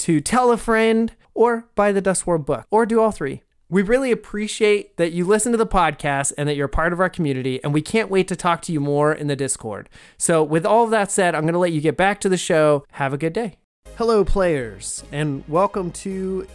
[0.00, 3.42] to tell a friend, or buy the Dust World book, or do all three.
[3.68, 7.08] We really appreciate that you listen to the podcast and that you're part of our
[7.08, 9.88] community, and we can't wait to talk to you more in the Discord.
[10.18, 12.36] So, with all of that said, I'm going to let you get back to the
[12.36, 12.84] show.
[12.92, 13.58] Have a good day.
[13.96, 16.46] Hello, players, and welcome to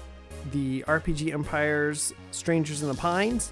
[0.51, 3.51] the RPG Empire's Strangers in the Pines.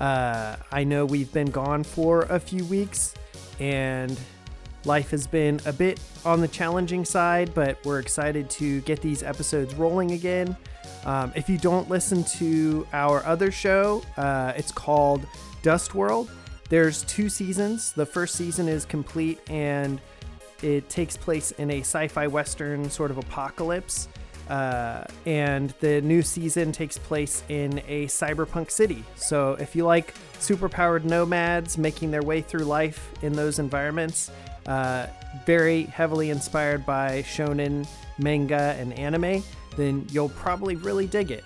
[0.00, 3.14] Uh, I know we've been gone for a few weeks,
[3.60, 4.18] and
[4.86, 9.22] life has been a bit on the challenging side, but we're excited to get these
[9.22, 10.56] episodes rolling again.
[11.04, 15.26] Um, if you don't listen to our other show, uh, it's called
[15.62, 16.30] Dust World.
[16.68, 17.92] There's two seasons.
[17.92, 20.00] The first season is complete and
[20.62, 24.08] it takes place in a sci fi western sort of apocalypse.
[24.48, 29.04] Uh, and the new season takes place in a cyberpunk city.
[29.16, 34.30] So if you like superpowered nomads making their way through life in those environments,
[34.66, 35.06] uh,
[35.44, 37.86] very heavily inspired by shonen
[38.18, 39.42] manga and anime,
[39.76, 41.44] then you'll probably really dig it.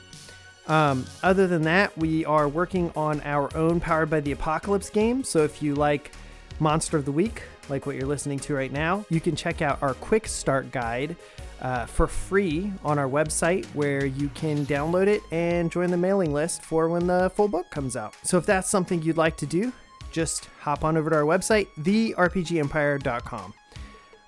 [0.67, 5.25] Um, other than that, we are working on our own Powered by the Apocalypse game.
[5.25, 6.13] So if you like
[6.61, 9.83] Monster of the Week, like what you're listening to right now, you can check out
[9.83, 11.17] our quick start guide
[11.61, 16.33] uh, for free on our website where you can download it and join the mailing
[16.33, 18.15] list for when the full book comes out.
[18.23, 19.73] So if that's something you'd like to do,
[20.11, 23.55] just hop on over to our website, therpgempire.com.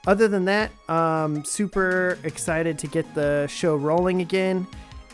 [0.07, 4.67] Other than that, I'm super excited to get the show rolling again.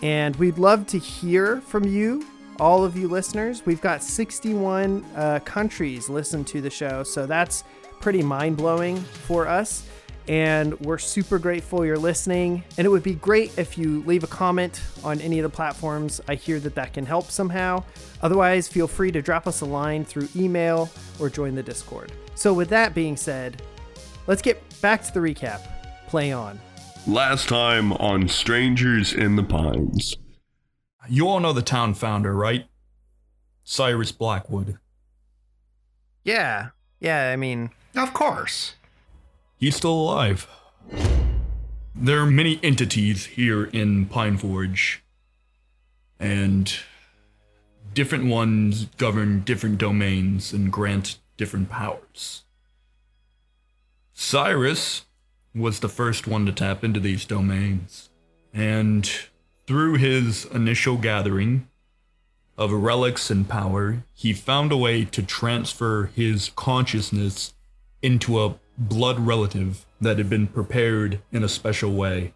[0.03, 2.25] And we'd love to hear from you,
[2.59, 3.67] all of you listeners.
[3.67, 7.65] We've got 61 uh, countries listen to the show, so that's
[8.01, 9.87] pretty mind blowing for us
[10.29, 12.63] and we're super grateful you're listening.
[12.77, 16.21] And it would be great if you leave a comment on any of the platforms.
[16.29, 17.83] I hear that that can help somehow.
[18.21, 22.13] Otherwise, feel free to drop us a line through email or join the Discord.
[22.35, 23.63] So, with that being said,
[24.27, 25.61] let's get back to the recap.
[26.09, 26.61] Play on.
[27.07, 30.17] Last time on Strangers in the Pines.
[31.09, 32.67] You all know the town founder, right?
[33.65, 34.79] Cyrus Blackwood.
[36.25, 36.69] Yeah.
[37.01, 38.75] Yeah, I mean, Of course.
[39.59, 40.47] He's still alive.
[41.95, 45.03] There are many entities here in Pine Forge,
[46.21, 46.73] and
[47.93, 52.45] different ones govern different domains and grant different powers.
[54.13, 55.07] Cyrus
[55.55, 58.11] was the first one to tap into these domains,
[58.55, 59.11] and
[59.67, 61.67] through his initial gathering,
[62.57, 67.55] of relics and power, he found a way to transfer his consciousness
[68.03, 72.33] into a blood relative that had been prepared in a special way.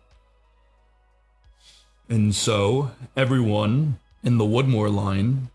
[2.08, 5.50] And so, everyone in the Woodmore line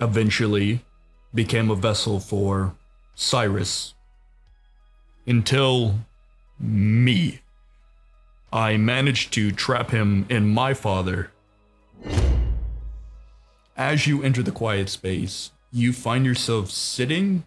[0.00, 0.84] eventually
[1.34, 2.74] became a vessel for
[3.14, 3.94] Cyrus.
[5.26, 5.96] Until
[6.58, 7.40] me.
[8.52, 11.30] I managed to trap him in my father.
[13.76, 17.44] As you enter the quiet space, you find yourself sitting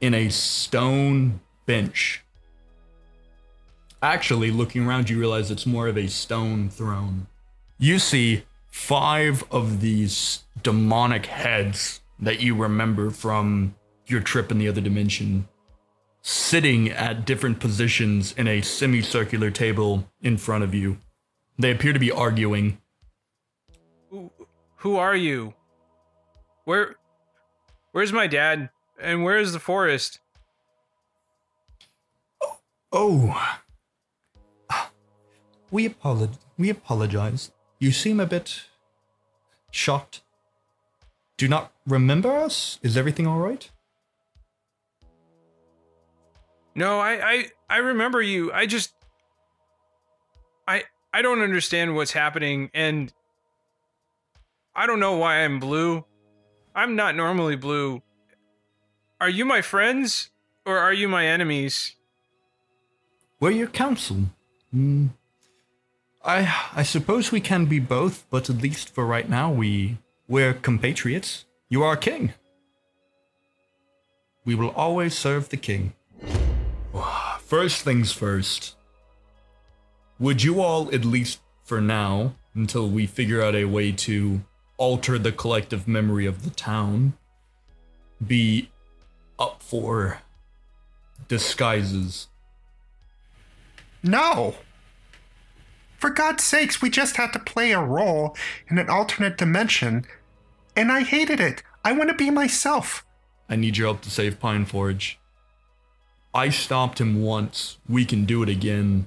[0.00, 2.22] in a stone bench.
[4.02, 7.26] Actually, looking around, you realize it's more of a stone throne.
[7.78, 13.74] You see five of these demonic heads that you remember from
[14.06, 15.48] your trip in the other dimension
[16.22, 20.98] sitting at different positions in a semicircular table in front of you.
[21.56, 22.78] They appear to be arguing.
[24.10, 24.32] Who,
[24.78, 25.54] who are you?
[26.64, 26.96] Where
[27.92, 28.70] Where's my dad?
[29.00, 30.20] And where is the forest?
[32.92, 33.58] Oh.
[35.70, 37.50] We apolog- we apologize.
[37.78, 38.62] You seem a bit
[39.70, 40.22] shocked.
[41.36, 42.78] Do not remember us?
[42.82, 43.68] Is everything all right?
[46.74, 48.52] No, I, I I remember you.
[48.52, 48.94] I just
[50.68, 53.12] I I don't understand what's happening and
[54.74, 56.04] I don't know why I'm blue.
[56.74, 58.02] I'm not normally blue.
[59.18, 60.30] Are you my friends
[60.66, 61.96] or are you my enemies?
[63.40, 64.16] We're your council.
[64.70, 65.06] Hmm.
[66.22, 69.98] I I suppose we can be both, but at least for right now, we
[70.28, 71.46] we're compatriots.
[71.70, 72.34] You are king.
[74.44, 75.94] We will always serve the king.
[77.40, 78.76] First things first.
[80.18, 84.40] Would you all, at least for now, until we figure out a way to
[84.78, 87.12] alter the collective memory of the town,
[88.26, 88.70] be
[89.38, 90.20] up for
[91.28, 92.28] disguises?
[94.02, 94.54] No.
[95.98, 98.36] For God's sakes, we just had to play a role
[98.68, 100.04] in an alternate dimension,
[100.76, 101.62] and I hated it.
[101.84, 103.04] I want to be myself.
[103.48, 105.18] I need your help to save Pine Forge.
[106.34, 107.78] I stopped him once.
[107.88, 109.06] We can do it again.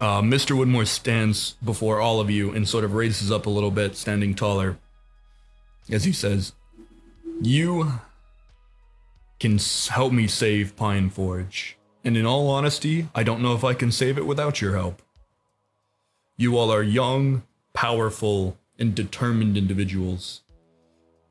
[0.00, 0.56] Uh, Mr.
[0.56, 4.34] Woodmore stands before all of you and sort of raises up a little bit, standing
[4.34, 4.78] taller.
[5.90, 6.54] As he says,
[7.40, 8.00] You
[9.40, 9.58] can
[9.88, 11.76] help me save Pine Forge.
[12.04, 15.02] And in all honesty, I don't know if I can save it without your help.
[16.36, 17.42] You all are young,
[17.72, 20.42] powerful, and determined individuals.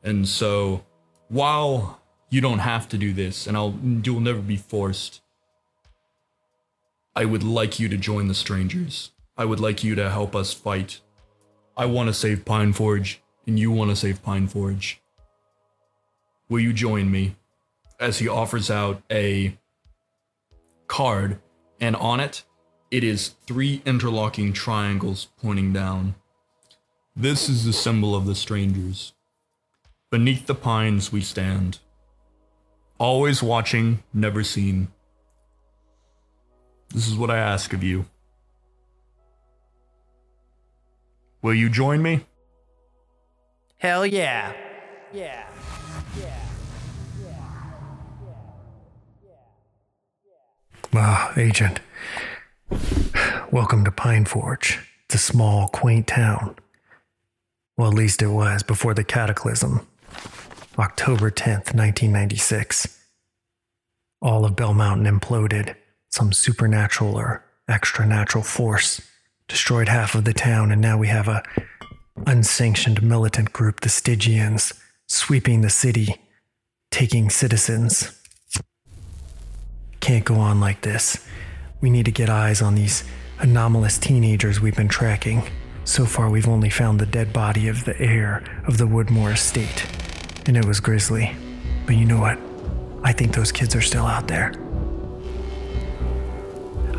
[0.04, 0.84] And so,
[1.30, 5.22] while you don't have to do this, and I'll you'll never be forced.
[7.16, 9.12] I would like you to join the strangers.
[9.36, 11.02] I would like you to help us fight.
[11.76, 15.02] I want to save Pine Forge, and you want to save Pine Forge.
[16.50, 17.36] Will you join me?
[18.00, 19.58] As he offers out a
[20.88, 21.40] card,
[21.82, 22.44] and on it,
[22.92, 26.16] it is three interlocking triangles pointing down.
[27.16, 29.14] This is the symbol of the strangers.
[30.10, 31.80] Beneath the pines we stand.
[32.98, 34.88] Always watching, never seen.
[36.94, 38.06] This is what I ask of you.
[41.42, 42.26] Will you join me?
[43.78, 44.54] Hell yeah.
[45.14, 45.46] Yeah.
[50.94, 51.82] Ah, Agent.
[53.52, 54.80] Welcome to Pine Forge.
[55.06, 56.56] It's a small, quaint town.
[57.78, 59.88] Well, at least it was before the cataclysm.
[60.80, 63.00] October 10th, 1996.
[64.22, 65.76] All of Bell Mountain imploded.
[66.10, 69.00] Some supernatural or extra natural force
[69.48, 71.44] destroyed half of the town, and now we have a
[72.26, 74.74] unsanctioned militant group, the Stygians,
[75.08, 76.16] sweeping the city,
[76.90, 78.19] taking citizens.
[80.10, 81.24] Can't go on like this.
[81.82, 83.04] We need to get eyes on these
[83.38, 85.44] anomalous teenagers we've been tracking.
[85.84, 89.86] So far, we've only found the dead body of the heir of the Woodmore estate,
[90.48, 91.36] and it was grisly.
[91.86, 92.40] But you know what?
[93.04, 94.56] I think those kids are still out there.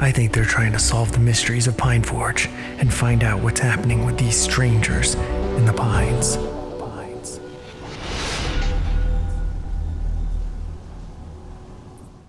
[0.01, 2.47] I think they're trying to solve the mysteries of Pine Forge
[2.79, 5.73] and find out what's happening with these strangers in the.
[5.73, 6.37] Pines.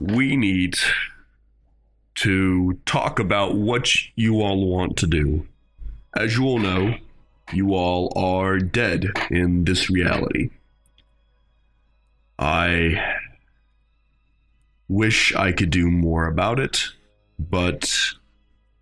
[0.01, 0.75] We need
[2.15, 5.47] to talk about what you all want to do.
[6.15, 6.95] As you all know,
[7.53, 10.49] you all are dead in this reality.
[12.39, 13.15] I
[14.87, 16.83] wish I could do more about it,
[17.37, 17.95] but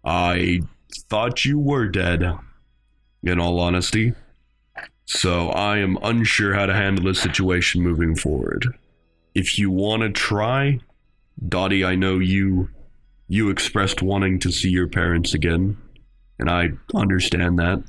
[0.05, 0.61] I
[1.09, 2.23] thought you were dead,
[3.23, 4.13] in all honesty.
[5.05, 8.77] So I am unsure how to handle this situation moving forward.
[9.35, 10.79] If you want to try,
[11.47, 12.69] Dottie, I know you
[13.27, 15.77] you expressed wanting to see your parents again,
[16.39, 17.83] and I understand that.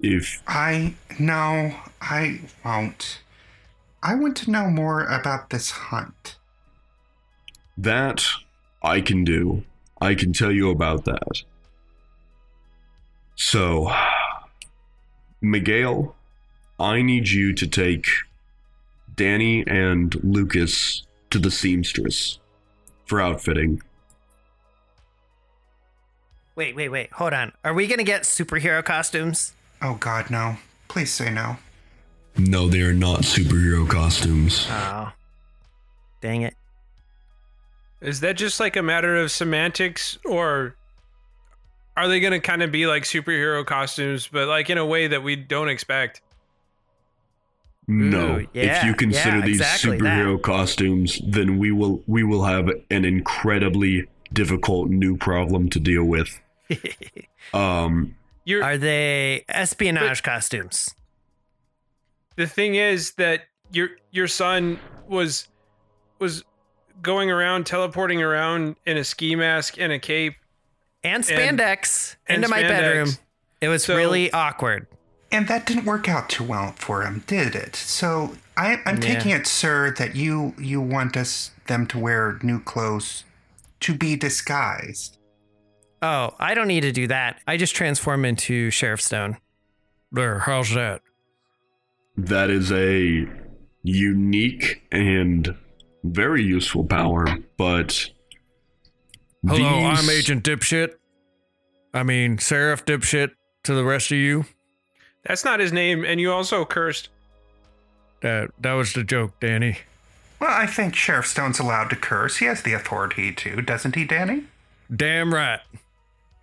[0.00, 3.20] If I no, I won't.
[4.02, 6.36] I want to know more about this hunt.
[7.76, 8.24] that
[8.82, 9.64] I can do,
[10.00, 11.42] I can tell you about that.
[13.34, 13.92] So,
[15.40, 16.14] Miguel,
[16.78, 18.06] I need you to take
[19.14, 22.38] Danny and Lucas to the seamstress
[23.06, 23.82] for outfitting.
[26.54, 27.12] Wait, wait, wait.
[27.12, 27.52] Hold on.
[27.64, 29.52] Are we gonna get superhero costumes?
[29.82, 30.56] Oh God, no!
[30.88, 31.56] Please say no.
[32.38, 34.66] No, they are not superhero costumes.
[34.70, 35.12] Oh,
[36.20, 36.54] dang it.
[38.00, 40.76] Is that just like a matter of semantics, or
[41.96, 45.06] are they going to kind of be like superhero costumes, but like in a way
[45.06, 46.20] that we don't expect?
[47.88, 52.24] No, Ooh, yeah, if you consider yeah, these exactly superhero costumes, then we will we
[52.24, 56.40] will have an incredibly difficult new problem to deal with.
[57.54, 60.92] Um, You're Are they espionage costumes?
[62.34, 65.46] the thing is that your your son was
[66.18, 66.42] was
[67.02, 70.34] going around teleporting around in a ski mask and a cape.
[71.04, 72.68] And And- spandex and into my spandex.
[72.68, 73.08] bedroom.
[73.60, 74.88] It was So- really awkward.
[75.36, 77.76] And that didn't work out too well for him, did it?
[77.76, 79.14] So I, I'm Yeah.
[79.14, 83.24] taking it, sir, that you you want us them to wear new clothes
[83.80, 85.18] to be disguised.
[86.00, 87.40] Oh, I don't need to do that.
[87.46, 89.36] I just transform into Sheriff Stone.
[90.10, 91.02] There, how's that?
[92.18, 93.28] that is a
[93.82, 95.54] unique and
[96.02, 97.26] very useful power,
[97.58, 98.08] but
[99.46, 100.94] Hello, these- I'm Agent Dipshit.
[101.92, 103.32] I mean, Sheriff Dipshit
[103.64, 104.46] to the rest of you.
[105.26, 107.08] That's not his name, and you also cursed.
[108.20, 109.78] That that was the joke, Danny.
[110.40, 112.36] Well, I think Sheriff Stone's allowed to curse.
[112.36, 114.44] He has the authority to, doesn't he, Danny?
[114.94, 115.60] Damn right.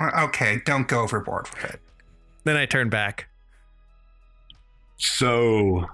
[0.02, 1.80] Okay, don't go overboard with it.
[2.44, 3.28] Then I turn back.
[4.98, 5.90] So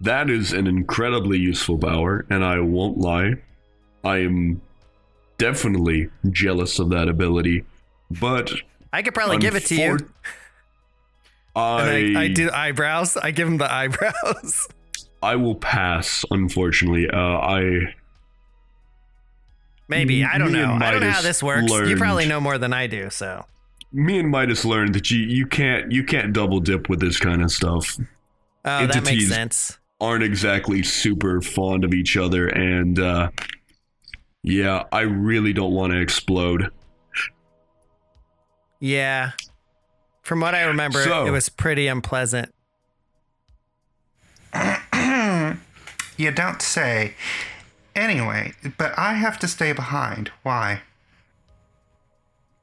[0.00, 3.34] that is an incredibly useful power, and I won't lie.
[4.04, 4.60] I am
[5.38, 7.64] definitely jealous of that ability,
[8.20, 8.52] but
[8.92, 9.98] I could probably give it to you.
[11.56, 13.16] I, I, I do eyebrows.
[13.16, 14.68] I give him the eyebrows.
[15.22, 16.24] I will pass.
[16.30, 17.94] Unfortunately, uh, I
[19.88, 20.24] Maybe.
[20.24, 20.78] I don't know.
[20.80, 21.70] I don't know how this works.
[21.70, 23.44] You probably know more than I do, so.
[23.92, 27.42] me and Midas learned that you you can't you can't double dip with this kind
[27.42, 27.98] of stuff.
[28.64, 29.78] Oh, that makes sense.
[30.00, 33.30] Aren't exactly super fond of each other, and uh,
[34.42, 36.70] yeah, I really don't want to explode.
[38.78, 39.32] Yeah.
[40.22, 42.54] From what I remember, So- it was pretty unpleasant.
[46.16, 47.14] You don't say.
[47.96, 50.30] Anyway, but I have to stay behind.
[50.42, 50.82] Why?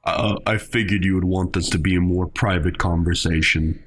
[0.04, 3.84] Uh, I figured you would want this to be a more private conversation.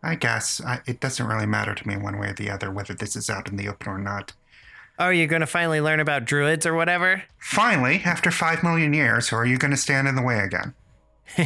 [0.00, 2.94] I guess I, it doesn't really matter to me one way or the other whether
[2.94, 4.32] this is out in the open or not.
[5.00, 7.24] Oh, you're going to finally learn about druids or whatever?
[7.40, 10.72] Finally, after five million years, or are you going to stand in the way again?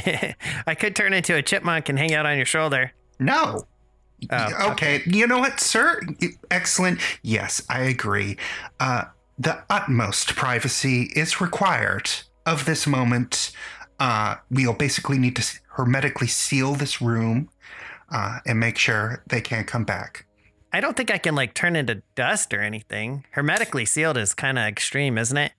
[0.66, 2.92] I could turn into a chipmunk and hang out on your shoulder.
[3.18, 3.66] No.
[4.30, 5.02] Oh, okay.
[5.06, 6.00] You know what, sir?
[6.50, 7.00] Excellent.
[7.22, 8.36] Yes, I agree.
[8.80, 9.04] Uh,
[9.38, 12.10] the utmost privacy is required
[12.44, 13.52] of this moment.
[14.00, 17.48] Uh, we'll basically need to hermetically seal this room
[18.10, 20.26] uh, and make sure they can't come back.
[20.72, 23.24] I don't think I can like turn into dust or anything.
[23.30, 25.52] Hermetically sealed is kind of extreme, isn't it?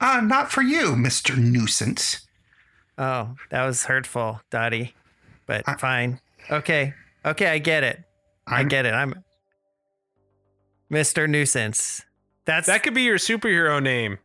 [0.00, 1.36] Uh, not for you, Mr.
[1.36, 2.26] Nuisance.
[3.00, 4.94] Oh, that was hurtful, Dottie.
[5.46, 6.20] But I- fine.
[6.50, 6.92] Okay.
[7.24, 8.04] Okay, I get it.
[8.46, 8.92] i I'm- get it.
[8.92, 9.24] I'm
[10.92, 11.28] Mr.
[11.28, 12.04] Nuisance.
[12.44, 14.18] That's That could be your superhero name.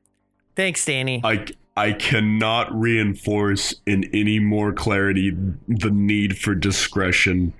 [0.55, 1.21] thanks, Danny.
[1.23, 1.45] I
[1.77, 5.31] I cannot reinforce in any more clarity
[5.67, 7.53] the need for discretion.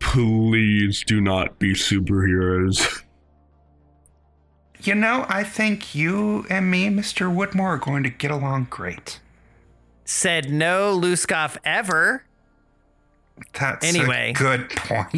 [0.00, 3.02] Please do not be superheroes.
[4.82, 7.34] You know, I think you and me, Mr.
[7.34, 9.18] Woodmore, are going to get along great.
[10.04, 12.24] Said no Luskoff ever.
[13.58, 14.30] That's Anyway.
[14.30, 15.12] a good point.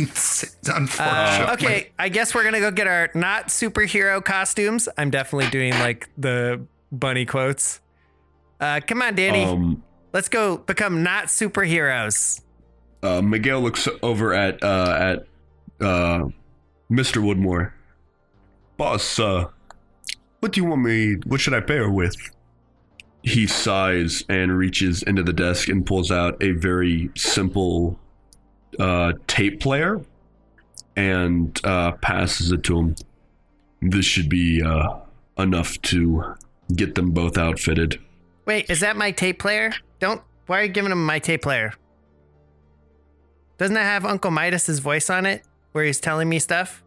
[0.66, 0.97] Unfortunately.
[0.99, 4.88] Uh, okay, I guess we're gonna go get our not superhero costumes.
[4.97, 7.81] I'm definitely doing like the bunny quotes.
[8.61, 9.45] Uh, come on, Danny.
[9.45, 12.40] Um, Let's go become not superheroes.
[13.02, 14.97] uh, Miguel looks over at uh,
[15.81, 16.25] at uh,
[16.90, 17.21] Mr.
[17.23, 17.73] Woodmore.
[18.78, 19.45] Boss, uh,
[20.40, 21.16] what do you want me?
[21.26, 22.14] What should I pair with?
[23.26, 27.99] He sighs and reaches into the desk and pulls out a very simple
[28.78, 30.00] uh, tape player
[30.95, 32.95] and uh, passes it to him.
[33.83, 35.00] This should be uh,
[35.37, 36.37] enough to
[36.75, 38.00] get them both outfitted.
[38.47, 39.73] Wait, is that my tape player?
[39.99, 40.23] Don't.
[40.47, 41.75] Why are you giving him my tape player?
[43.59, 45.42] Doesn't that have Uncle Midas's voice on it,
[45.73, 46.85] where he's telling me stuff?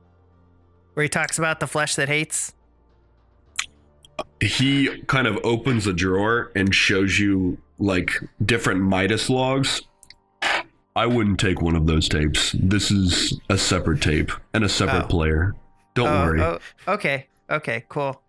[0.93, 2.53] Where he talks about the flesh that hates?
[4.41, 8.11] He kind of opens a drawer and shows you like
[8.45, 9.81] different Midas logs.
[10.95, 12.53] I wouldn't take one of those tapes.
[12.59, 15.07] This is a separate tape and a separate Oh.
[15.07, 15.55] player.
[15.93, 16.41] Don't oh, worry.
[16.41, 17.27] oh, okay.
[17.49, 18.21] Okay, cool.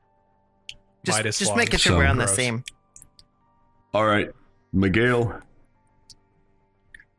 [1.05, 1.59] Just, Midas just logs.
[1.59, 2.65] making sure So we're on the same.
[3.93, 4.31] All right,
[4.73, 5.41] Miguel,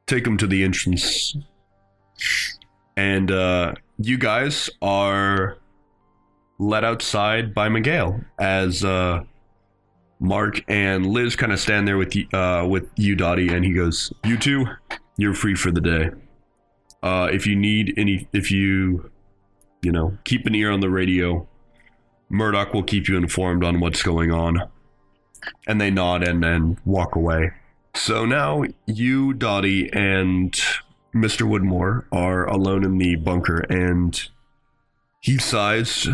[0.07, 1.35] take him to the entrance.
[2.95, 5.57] And uh, you guys are
[6.61, 9.23] let outside by Miguel as uh,
[10.19, 14.13] Mark and Liz kind of stand there with uh, with you, Dottie, and he goes,
[14.23, 14.65] "You two,
[15.17, 16.11] you're free for the day.
[17.01, 19.09] Uh, if you need any, if you,
[19.81, 21.47] you know, keep an ear on the radio,
[22.29, 24.69] Murdoch will keep you informed on what's going on."
[25.67, 27.51] and they nod and then walk away.
[27.95, 30.53] So now you, Dottie, and
[31.15, 31.47] Mr.
[31.47, 34.29] Woodmore are alone in the bunker, and
[35.19, 36.07] he sighs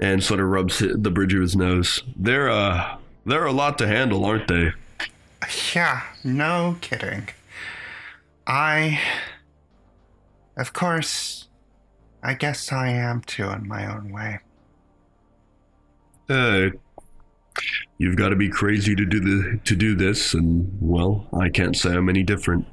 [0.00, 2.02] and sort of rubs the bridge of his nose.
[2.16, 4.72] They're uh, they're a lot to handle, aren't they?
[5.74, 7.28] Yeah, no kidding.
[8.46, 9.00] I.
[10.56, 11.48] Of course,
[12.22, 14.38] I guess I am too in my own way.
[16.28, 16.70] Uh,
[17.98, 21.76] you've got to be crazy to do the to do this, and well, I can't
[21.76, 22.66] say I'm any different.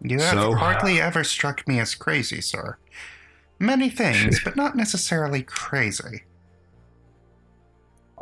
[0.00, 2.76] You have So- hardly ever struck me as crazy, sir.
[3.58, 6.22] Many things, but not necessarily crazy.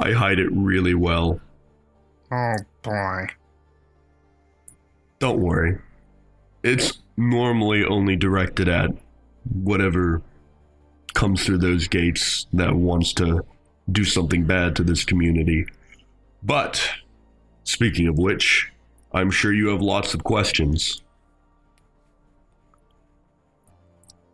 [0.00, 1.40] I hide it really well.
[2.32, 3.26] Oh boy.
[5.18, 5.78] Don't worry.
[6.62, 8.90] It's normally only directed at
[9.62, 10.22] whatever
[11.12, 13.44] comes through those gates that wants to
[13.92, 15.66] do something bad to this community.
[16.42, 16.82] But,
[17.64, 18.72] speaking of which,
[19.12, 21.02] I'm sure you have lots of questions.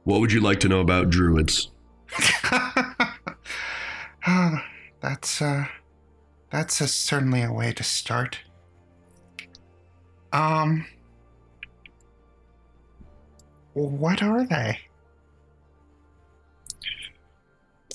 [0.04, 1.70] What would you like to know about druids?
[5.06, 5.66] That's uh
[6.50, 8.40] that's a, certainly a way to start.
[10.32, 10.84] Um
[13.72, 14.80] what are they?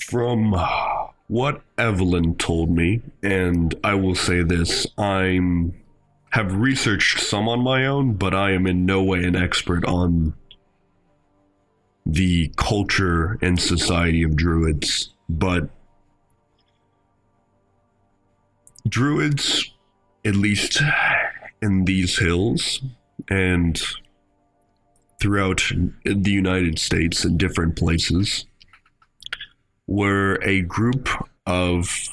[0.00, 0.54] From
[1.28, 5.74] what Evelyn told me, and I will say this, I'm
[6.30, 10.32] have researched some on my own, but I am in no way an expert on
[12.06, 15.10] the culture and society of druids.
[15.28, 15.68] But
[18.88, 19.72] druids,
[20.24, 20.82] at least
[21.60, 22.80] in these hills
[23.28, 23.80] and
[25.20, 25.62] throughout
[26.04, 28.46] the United States in different places,
[29.86, 31.08] were a group
[31.46, 32.08] of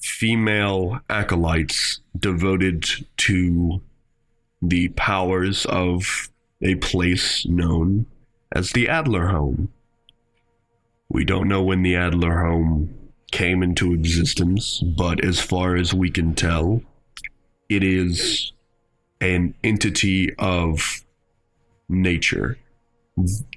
[0.00, 2.84] female acolytes devoted
[3.16, 3.82] to
[4.62, 6.28] the powers of
[6.62, 8.06] a place known
[8.52, 9.72] as the Adler Home.
[11.08, 16.10] We don't know when the Adler Home came into existence, but as far as we
[16.10, 16.82] can tell,
[17.68, 18.52] it is
[19.20, 21.02] an entity of
[21.88, 22.58] nature,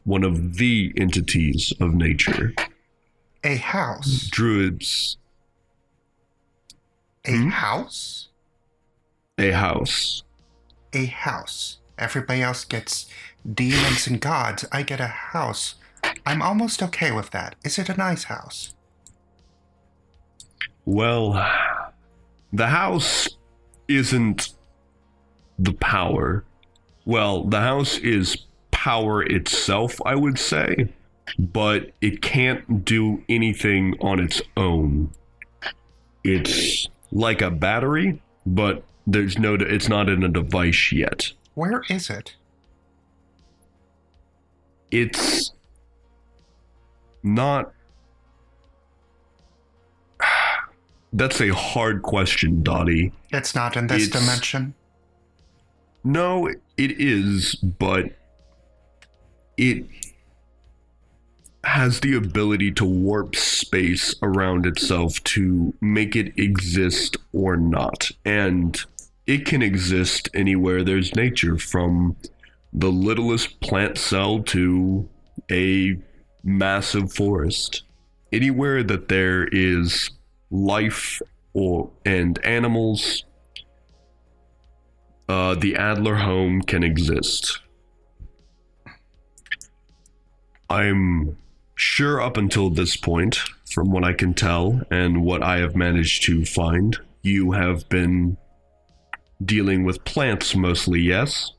[0.03, 2.53] one of the entities of nature.
[3.43, 4.27] A house.
[4.31, 5.17] Druids,
[7.25, 7.49] A Hmm?
[7.49, 8.29] house?
[9.37, 10.23] a house.
[10.93, 11.77] A house.
[11.97, 13.07] Everybody else gets
[13.53, 14.65] demons and gods.
[14.71, 15.75] I get a house.
[16.25, 17.55] I'm almost okay with that.
[17.63, 18.73] Is it a nice house?
[20.89, 21.33] Well,
[22.51, 23.29] the house
[23.87, 24.55] isn't
[25.59, 26.43] the power.
[27.05, 30.91] Well, the house is power itself, I would say,
[31.37, 35.11] but it can't do anything on its own.
[36.23, 41.31] It's like a battery, but there's no it's not in a device yet.
[41.53, 42.35] Where is it?
[44.89, 45.51] It's
[47.21, 47.73] not
[51.11, 53.11] That's a hard question, Dottie.
[53.31, 54.73] It's not in this It's- dimension.
[56.03, 58.13] No, it is, but
[59.57, 59.85] it
[61.65, 68.11] has the ability to warp space around itself to make it exist or not.
[68.23, 68.79] And
[69.27, 72.15] it can exist anywhere there's nature, from
[72.71, 75.09] the littlest plant cell to
[75.51, 75.97] a
[76.43, 77.83] massive forest.
[78.31, 80.11] Anywhere that there is
[80.51, 81.21] life
[81.53, 83.23] or and animals
[85.29, 87.59] uh, the Adler home can exist.
[90.71, 91.37] I'm
[91.75, 93.39] sure up until this point,
[93.71, 98.37] from what I can tell and what I have managed to find, you have been
[99.45, 101.51] dealing with plants mostly, yes?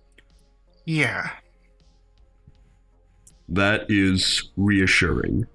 [0.84, 1.30] Yeah.
[3.48, 5.46] That is reassuring.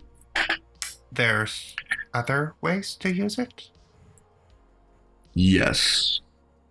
[1.12, 1.76] There's
[2.16, 3.70] other ways to use it?
[5.34, 6.22] Yes.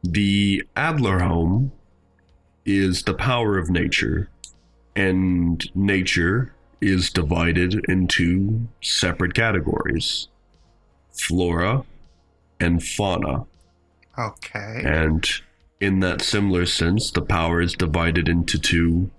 [0.02, 1.72] The Adler home
[2.64, 4.30] is the power of nature,
[4.96, 10.28] and nature is divided into separate categories
[11.12, 11.85] flora
[12.59, 13.44] and fauna.
[14.18, 14.83] Okay.
[14.85, 15.24] And
[15.80, 19.11] in that similar sense, the power is divided into two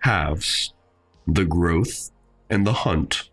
[0.00, 0.72] halves
[1.26, 2.10] the growth
[2.50, 3.30] and the hunt.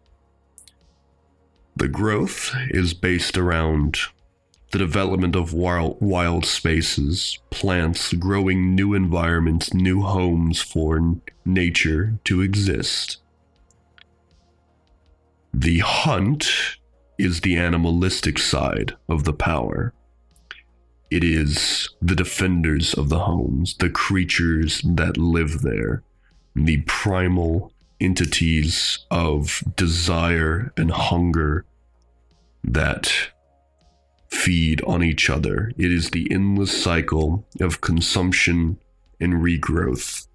[1.75, 3.97] The growth is based around
[4.71, 12.41] the development of wild, wild spaces, plants growing new environments, new homes for nature to
[12.41, 13.17] exist.
[15.53, 16.49] The hunt
[17.17, 19.93] is the animalistic side of the power.
[21.10, 26.03] It is the defenders of the homes, the creatures that live there,
[26.55, 31.65] the primal entities of desire and hunger
[32.63, 33.11] that
[34.29, 35.71] feed on each other.
[35.77, 38.77] It is the endless cycle of consumption
[39.19, 40.27] and regrowth.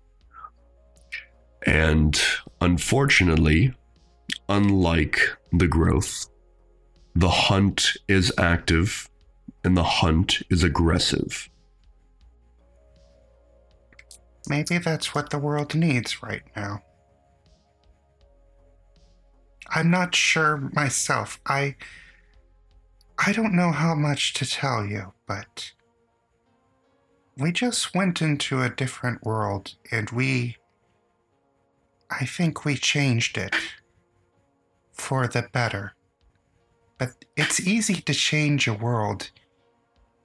[1.64, 2.20] And
[2.60, 3.74] unfortunately,
[4.48, 5.20] unlike
[5.52, 6.26] the growth,
[7.14, 9.10] the hunt is active
[9.64, 11.48] and the hunt is aggressive.
[14.48, 16.82] Maybe that's what the world needs right now.
[19.70, 21.40] I'm not sure myself.
[21.46, 21.76] I
[23.18, 25.72] I don't know how much to tell you, but
[27.36, 30.56] we just went into a different world and we
[32.10, 33.54] I think we changed it
[34.92, 35.94] for the better.
[36.98, 39.30] But it's easy to change a world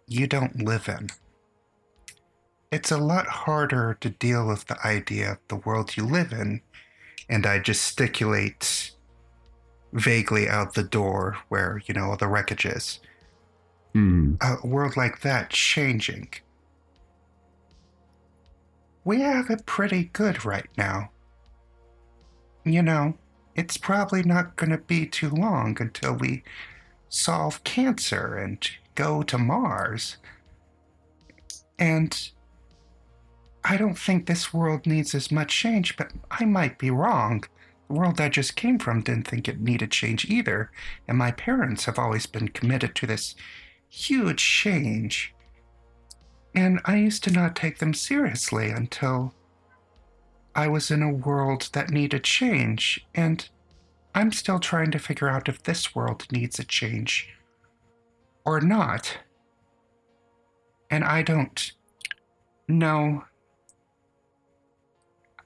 [0.07, 1.09] you don't live in.
[2.71, 6.61] It's a lot harder to deal with the idea of the world you live in,
[7.27, 8.91] and I gesticulate
[9.93, 12.99] vaguely out the door where, you know, the wreckage is.
[13.93, 14.35] Hmm.
[14.41, 16.29] A world like that changing.
[19.03, 21.11] We have it pretty good right now.
[22.63, 23.15] You know,
[23.55, 26.43] it's probably not going to be too long until we
[27.09, 30.17] solve cancer and go to Mars.
[31.79, 32.29] And
[33.63, 37.43] I don't think this world needs as much change, but I might be wrong.
[37.91, 40.71] World I just came from didn't think it needed change either,
[41.07, 43.35] and my parents have always been committed to this
[43.89, 45.33] huge change.
[46.55, 49.33] And I used to not take them seriously until
[50.53, 53.47] I was in a world that needed change, and
[54.13, 57.29] I'm still trying to figure out if this world needs a change
[58.45, 59.19] or not.
[60.89, 61.71] And I don't
[62.67, 63.23] know.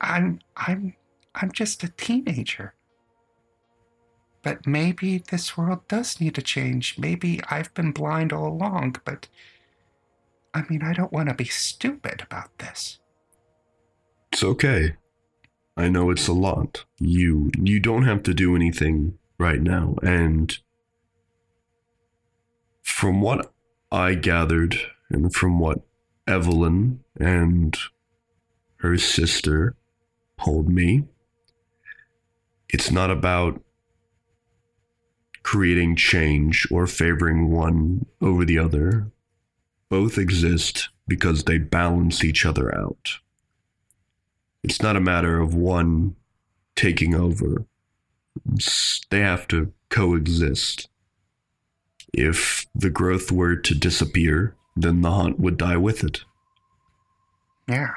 [0.01, 0.95] I'm I'm
[1.35, 2.73] I'm just a teenager.
[4.43, 6.97] But maybe this world does need a change.
[6.97, 9.27] Maybe I've been blind all along, but
[10.53, 12.99] I mean, I don't want to be stupid about this.
[14.31, 14.95] It's okay.
[15.75, 16.85] I know it's a lot.
[16.99, 20.57] You you don't have to do anything right now and
[22.81, 23.51] from what
[23.91, 24.77] I gathered
[25.09, 25.79] and from what
[26.27, 27.77] Evelyn and
[28.77, 29.75] her sister
[30.39, 31.05] told me,
[32.69, 33.61] it's not about
[35.43, 39.11] creating change or favoring one over the other.
[39.89, 43.19] Both exist because they balance each other out.
[44.63, 46.15] It's not a matter of one
[46.75, 47.65] taking over.
[49.11, 50.89] They have to coexist.
[52.11, 56.21] If the growth were to disappear, then the hunt would die with it.
[57.67, 57.93] Yeah.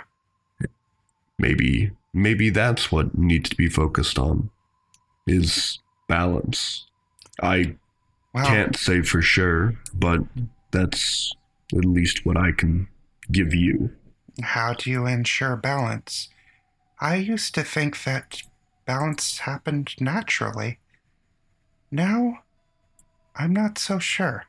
[1.38, 4.50] Maybe maybe that's what needs to be focused on
[5.30, 6.86] is balance.
[7.42, 7.76] I
[8.34, 10.20] Well, can't say for sure, but
[10.70, 11.32] that's
[11.76, 12.88] at least what I can
[13.30, 13.90] give you.
[14.42, 16.28] how do you ensure balance?
[17.00, 18.42] I used to think that
[18.86, 20.78] balance happened naturally.
[21.90, 22.40] Now,
[23.36, 24.44] I'm not so sure.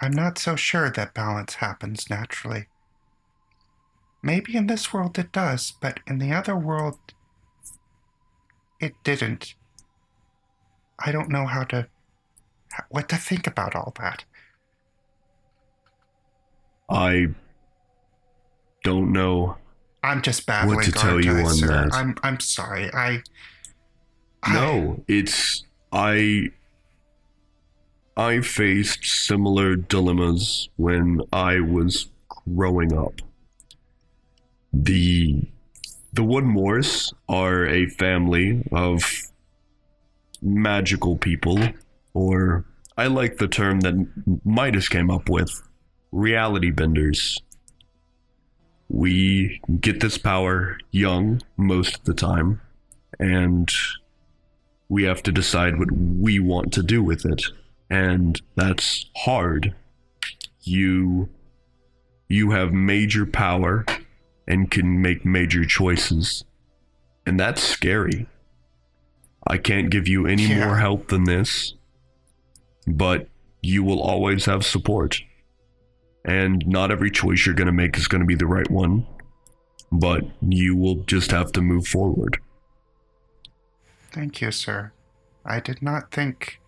[0.00, 2.66] I'm not so sure that balance happens naturally.
[4.22, 6.98] Maybe in this world it does, but in the other world,
[8.80, 9.54] it didn't.
[10.98, 11.88] I don't know how to.
[12.88, 14.24] what to think about all that.
[16.88, 17.28] I
[18.84, 19.56] don't know.
[20.02, 20.76] I'm just babbling.
[20.76, 21.66] What to tell you I, on sir?
[21.66, 21.94] that.
[21.94, 22.92] I'm I'm sorry.
[22.92, 23.22] I
[24.42, 26.50] I- No, it's I
[28.16, 33.14] I faced similar dilemmas when I was growing up.
[34.72, 35.42] The
[36.16, 39.04] the Woodmores are a family of
[40.42, 41.58] magical people,
[42.14, 42.64] or
[42.96, 45.62] I like the term that Midas came up with,
[46.12, 47.38] reality benders.
[48.88, 52.60] We get this power young most of the time,
[53.18, 53.70] and
[54.88, 57.42] we have to decide what we want to do with it
[57.90, 59.74] and that's hard
[60.62, 61.28] you
[62.28, 63.84] you have major power
[64.46, 66.44] and can make major choices
[67.26, 68.26] and that's scary
[69.46, 70.66] i can't give you any Yeah.
[70.66, 71.74] more help than this
[72.86, 73.28] but
[73.62, 75.20] you will always have support
[76.24, 79.06] and not every choice you're going to make is going to be the right one
[79.92, 82.38] but you will just have to move forward
[84.12, 84.92] Thank you, sir.
[85.44, 86.58] I did not think.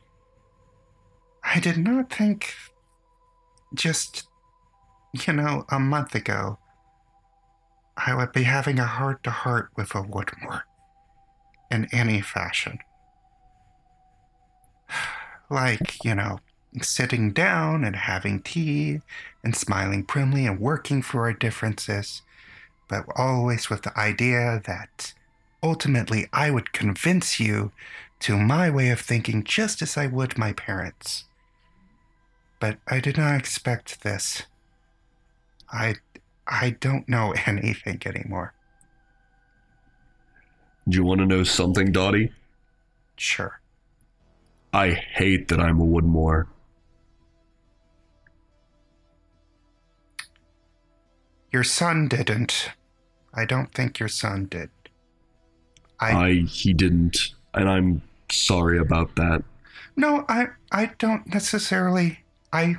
[1.42, 2.52] I did not think.
[3.74, 4.28] Just,
[5.26, 6.58] you know, a month ago,
[8.06, 10.62] I would be having a heart to heart with a Woodmore.
[11.70, 12.78] In any fashion.
[15.50, 16.40] Like, you know,
[16.82, 19.00] sitting down and having tea
[19.42, 22.20] and smiling primly and working for our differences,
[22.86, 25.14] but always with the idea that
[25.62, 27.72] ultimately I would convince you
[28.20, 31.24] to my way of thinking just as I would my parents.
[32.60, 34.42] But I did not expect this.
[35.72, 35.94] I
[36.48, 38.54] I don't know anything anymore.
[40.88, 42.32] do you want to know something dottie
[43.18, 43.60] Sure.
[44.72, 46.46] I hate that I'm a Woodmore.
[51.52, 52.70] Your son didn't.
[53.34, 54.70] I don't think your son did.
[56.00, 59.42] I, I he didn't, and I'm sorry about that.
[59.96, 62.20] No, I I don't necessarily
[62.52, 62.76] I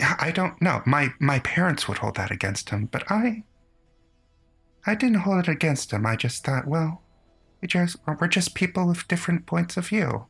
[0.00, 0.82] I don't know.
[0.86, 3.44] My my parents would hold that against him, but I
[4.86, 6.06] I didn't hold it against him.
[6.06, 7.02] I just thought, well,
[7.60, 10.26] we just we're just people with different points of view.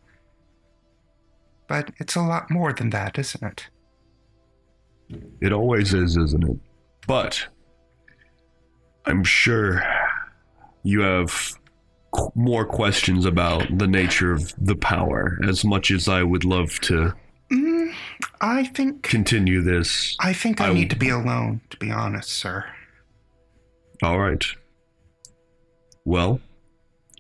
[1.69, 3.69] But it's a lot more than that, isn't it?
[5.41, 6.59] It always is, isn't it?
[7.07, 7.47] But
[9.05, 9.83] I'm sure
[10.83, 11.59] you have
[12.35, 15.39] more questions about the nature of the power.
[15.47, 17.13] As much as I would love to
[17.51, 17.95] Mm,
[18.41, 22.31] I think continue this, I think I I- need to be alone, to be honest,
[22.31, 22.65] sir.
[24.03, 24.45] all right.
[26.05, 26.41] Well,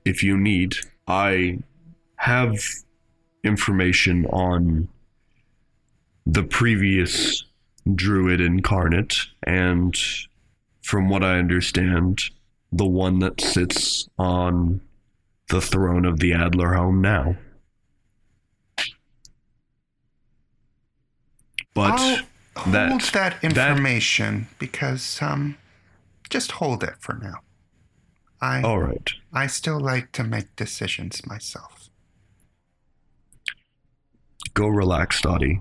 [0.04, 0.74] if you need,
[1.08, 1.58] I
[2.16, 2.58] have
[3.44, 4.88] information on
[6.24, 7.44] the previous
[7.94, 9.94] druid incarnate, and
[10.82, 12.20] from what I understand,
[12.72, 14.80] the one that sits on
[15.48, 17.36] the throne of the Adler home now.
[21.76, 22.16] But I'll
[22.56, 25.56] hold that- that, that- information because um
[26.30, 27.40] just hold it for now.
[28.40, 29.08] I all right.
[29.32, 31.88] I still like to make decisions myself.
[34.54, 35.60] go relax, Dottie.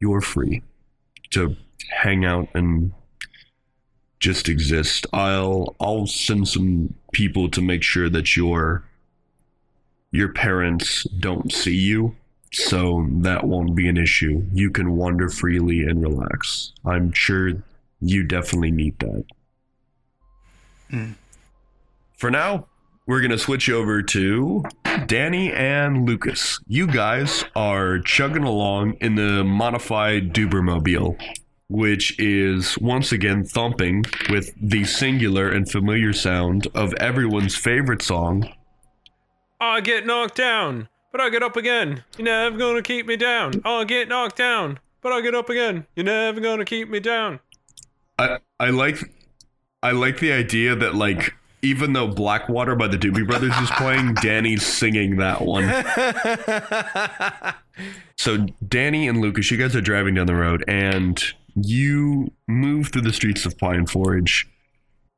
[0.00, 0.62] You're free
[1.30, 1.56] to
[1.90, 2.92] hang out and
[4.20, 5.06] just exist.
[5.12, 8.84] I'll I'll send some people to make sure that your
[10.10, 12.14] your parents don't see you,
[12.52, 14.44] so that won't be an issue.
[14.52, 16.72] You can wander freely and relax.
[16.84, 17.52] I'm sure
[18.00, 19.24] you definitely need that.
[20.90, 21.14] Mm.
[22.16, 22.66] For now,
[23.06, 24.64] we're going to switch over to
[25.06, 26.60] Danny and Lucas.
[26.68, 31.20] You guys are chugging along in the modified Dubermobile,
[31.68, 38.52] which is once again thumping with the singular and familiar sound of everyone's favorite song,
[39.60, 42.02] I get knocked down, but I get up again.
[42.16, 43.62] You're never gonna keep me down.
[43.64, 45.86] I'll get knocked down, but I get up again.
[45.94, 47.40] You're never gonna keep me down.
[48.18, 48.98] I I like
[49.82, 54.14] I like the idea that like even though Blackwater by the Doobie Brothers is playing,
[54.22, 55.68] Danny's singing that one.
[58.16, 61.20] So Danny and Lucas, you guys are driving down the road and
[61.56, 64.48] you move through the streets of Pine Forge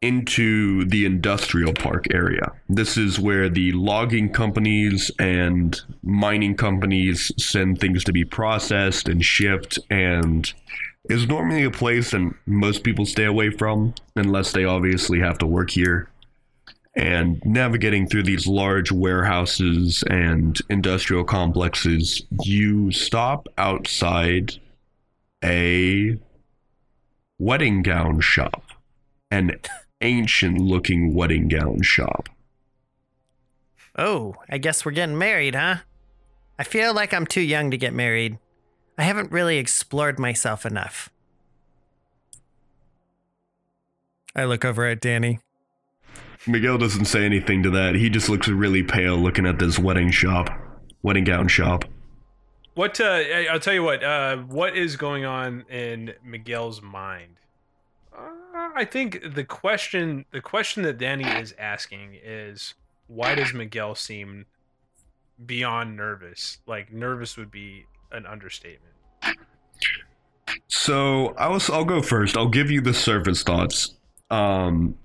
[0.04, 2.52] into the industrial park area.
[2.68, 9.24] This is where the logging companies and mining companies send things to be processed and
[9.24, 10.52] shipped and
[11.08, 15.46] is normally a place that most people stay away from unless they obviously have to
[15.46, 16.10] work here.
[16.94, 24.52] And navigating through these large warehouses and industrial complexes, you stop outside
[25.42, 26.18] a
[27.38, 28.64] wedding gown shop,
[29.30, 29.50] an
[30.04, 32.28] ancient looking wedding gown shop.
[33.96, 35.76] Oh, I guess we're getting married, huh?
[36.58, 38.38] I feel like I'm too young to get married.
[38.98, 41.10] I haven't really explored myself enough.
[44.36, 45.40] I look over at Danny.
[46.46, 47.94] Miguel doesn't say anything to that.
[47.94, 50.50] He just looks really pale looking at this wedding shop,
[51.02, 51.84] wedding gown shop.
[52.74, 54.02] What uh, I- I'll tell you what.
[54.02, 57.36] Uh, what is going on in Miguel's mind?
[58.16, 58.30] Uh,
[58.74, 62.74] I think the question, the question that Danny is asking is,
[63.06, 64.46] why does Miguel seem
[65.46, 66.58] beyond nervous?
[66.66, 68.94] Like nervous would be an understatement.
[70.68, 72.36] So I was I'll go first.
[72.36, 73.94] I'll give you the surface thoughts.
[74.30, 74.96] Um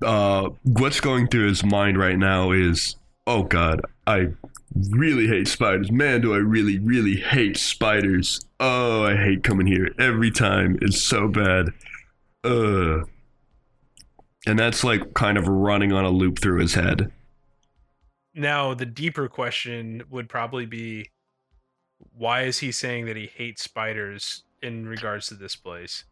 [0.00, 4.28] uh what's going through his mind right now is oh god, I
[4.74, 5.90] really hate spiders.
[5.90, 8.46] Man, do I really, really hate spiders.
[8.60, 10.78] Oh, I hate coming here every time.
[10.80, 11.70] It's so bad.
[12.44, 13.04] Uh
[14.46, 17.12] and that's like kind of running on a loop through his head.
[18.34, 21.10] Now, the deeper question would probably be,
[22.16, 26.04] why is he saying that he hates spiders in regards to this place?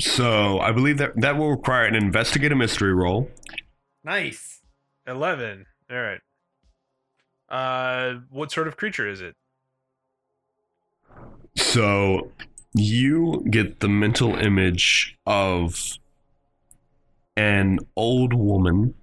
[0.00, 3.30] So I believe that that will require an investigate a mystery roll.
[4.02, 4.60] Nice.
[5.06, 5.66] Eleven.
[5.90, 6.20] All right.
[7.48, 9.34] Uh, what sort of creature is it?
[11.56, 12.32] So
[12.74, 15.98] you get the mental image of
[17.36, 18.94] an old woman.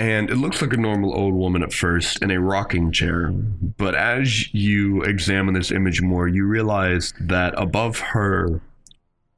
[0.00, 3.30] And it looks like a normal old woman at first in a rocking chair.
[3.30, 8.60] But as you examine this image more, you realize that above her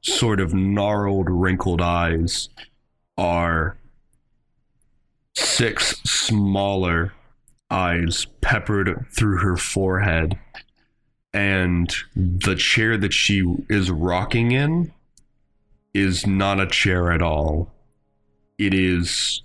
[0.01, 2.49] sort of gnarled, wrinkled eyes
[3.17, 3.77] are
[5.35, 7.13] six smaller
[7.69, 10.37] eyes peppered through her forehead
[11.33, 14.91] and the chair that she is rocking in
[15.93, 17.71] is not a chair at all.
[18.57, 19.43] It is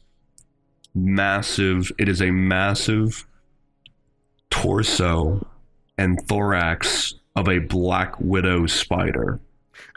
[0.95, 1.93] massive.
[1.99, 3.27] It is a massive
[4.51, 5.47] torso
[5.97, 9.41] and thorax of a black widow spider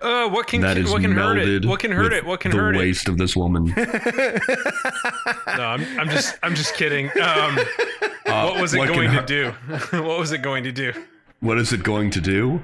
[0.02, 1.66] Uh, what can that is what can hurt it?
[1.66, 2.26] What can hurt it?
[2.26, 2.80] What can hurt it?
[2.80, 3.74] The waist of this woman.
[5.58, 7.08] No, I'm, I'm just I'm just kidding.
[7.20, 7.58] Um,
[8.26, 9.52] what was it what can going to do?
[9.98, 10.94] what was it going to do?
[11.42, 12.64] what is it going to do?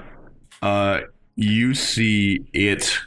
[0.62, 1.02] Uh,
[1.36, 3.00] you see it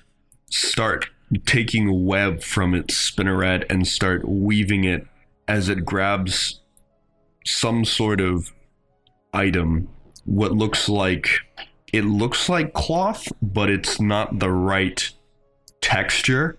[0.51, 1.09] start
[1.47, 5.07] taking web from its spinneret and start weaving it
[5.47, 6.61] as it grabs
[7.45, 8.53] some sort of
[9.33, 9.89] item.
[10.25, 11.31] What looks like
[11.93, 15.11] it looks like cloth, but it's not the right
[15.81, 16.59] texture,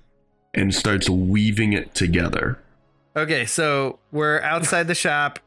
[0.53, 2.59] and starts weaving it together.
[3.15, 5.39] Okay, so we're outside the shop.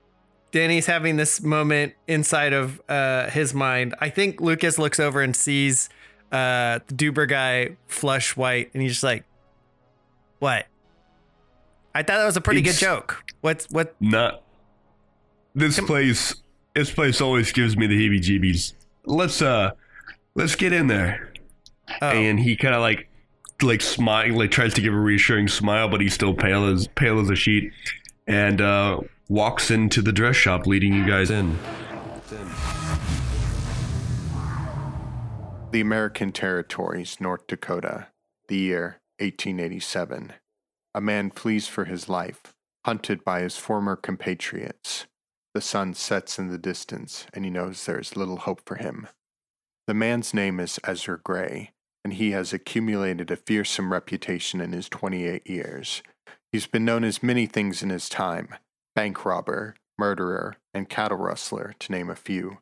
[0.51, 3.95] Danny's having this moment inside of uh, his mind.
[4.01, 5.89] I think Lucas looks over and sees
[6.31, 9.25] uh, the Duber guy flush white, and he's just like,
[10.39, 10.67] "What?"
[11.95, 13.25] I thought that was a pretty It's- good joke.
[13.41, 13.95] What's what?
[14.01, 14.43] Not
[15.55, 16.35] this place.
[16.75, 18.73] This place always gives me the heebie-jeebies.
[19.05, 19.73] Let's uh,
[20.35, 21.33] let's get in there.
[22.01, 23.09] Oh, And he kind of like,
[23.63, 27.21] like smile, like tries to give a reassuring smile, but he's still pale as pale
[27.21, 27.73] as a sheet,
[28.27, 31.59] and uh, walks into the dress shop, leading you guys in.
[35.73, 38.09] The American Territories, North Dakota,
[38.49, 40.35] the year 1887.
[40.95, 42.53] A man flees for his life,
[42.85, 45.07] hunted by his former compatriots.
[45.55, 49.09] The sun sets in the distance, and he knows there is little hope for him.
[49.87, 51.73] The man's name is Ezra Gray,
[52.05, 56.03] and he has accumulated a fearsome reputation in his 28 years.
[56.51, 58.55] He's been known as many things in his time
[58.95, 62.59] bank robber, murderer, and cattle rustler, to name a few.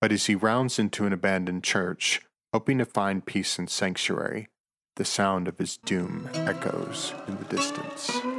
[0.00, 2.22] But as he rounds into an abandoned church,
[2.54, 4.48] hoping to find peace and sanctuary,
[4.96, 8.37] the sound of his doom echoes in the distance.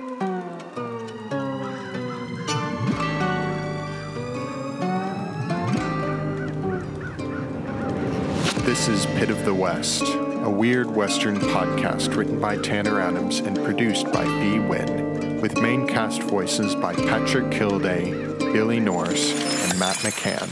[8.69, 13.57] This is Pit of the West, a weird Western podcast written by Tanner Adams and
[13.57, 14.59] produced by B.
[14.59, 19.31] Wynn, with main cast voices by Patrick Kilday, Billy Norris,
[19.63, 20.47] and Matt McCann.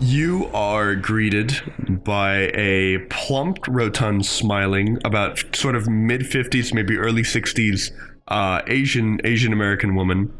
[0.00, 1.60] You are greeted
[2.04, 7.90] by a plump, rotund, smiling, about sort of mid fifties, maybe early sixties,
[8.28, 10.32] uh, Asian Asian American woman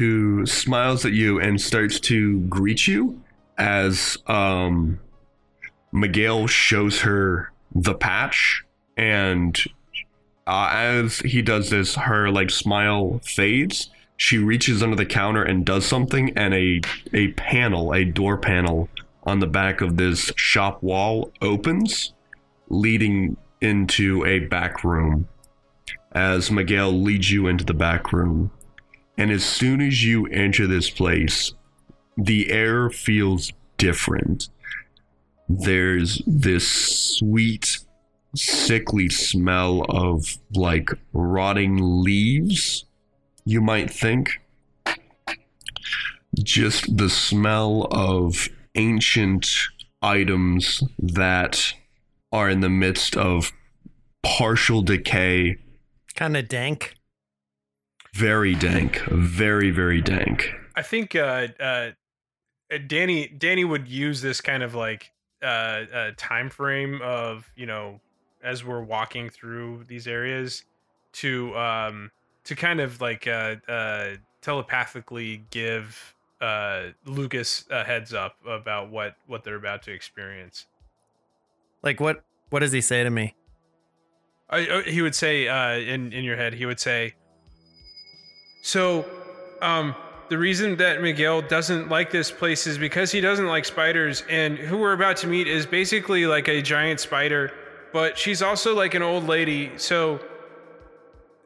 [0.00, 3.22] who smiles at you and starts to greet you
[3.58, 4.98] as um,
[5.92, 8.64] Miguel shows her the patch,
[8.96, 9.62] and
[10.46, 13.90] uh, as he does this, her like smile fades.
[14.16, 16.80] she reaches under the counter and does something, and a
[17.12, 18.88] a panel, a door panel
[19.24, 22.14] on the back of this shop wall opens,
[22.70, 25.28] leading into a back room.
[26.12, 28.50] As Miguel leads you into the back room,
[29.20, 31.52] and as soon as you enter this place,
[32.16, 34.48] the air feels different.
[35.46, 36.66] There's this
[37.18, 37.80] sweet,
[38.34, 42.86] sickly smell of like rotting leaves,
[43.44, 44.40] you might think.
[46.42, 49.50] Just the smell of ancient
[50.00, 51.74] items that
[52.32, 53.52] are in the midst of
[54.22, 55.58] partial decay,
[56.14, 56.94] Kind of dank.
[58.14, 60.52] Very dank, very, very dank.
[60.76, 61.90] I think uh, uh,
[62.86, 68.00] Danny Danny would use this kind of like uh, uh, time frame of you know
[68.42, 70.64] as we're walking through these areas
[71.12, 72.10] to um,
[72.44, 74.08] to kind of like uh, uh,
[74.40, 80.66] telepathically give uh, Lucas a heads up about what what they're about to experience.
[81.82, 82.24] Like what?
[82.50, 83.34] What does he say to me?
[84.48, 87.14] I, uh, he would say uh, in in your head, he would say,
[88.62, 89.04] "So,
[89.62, 89.94] um,
[90.28, 94.58] the reason that Miguel doesn't like this place is because he doesn't like spiders, and
[94.58, 97.52] who we're about to meet is basically like a giant spider,
[97.92, 100.20] but she's also like an old lady, so."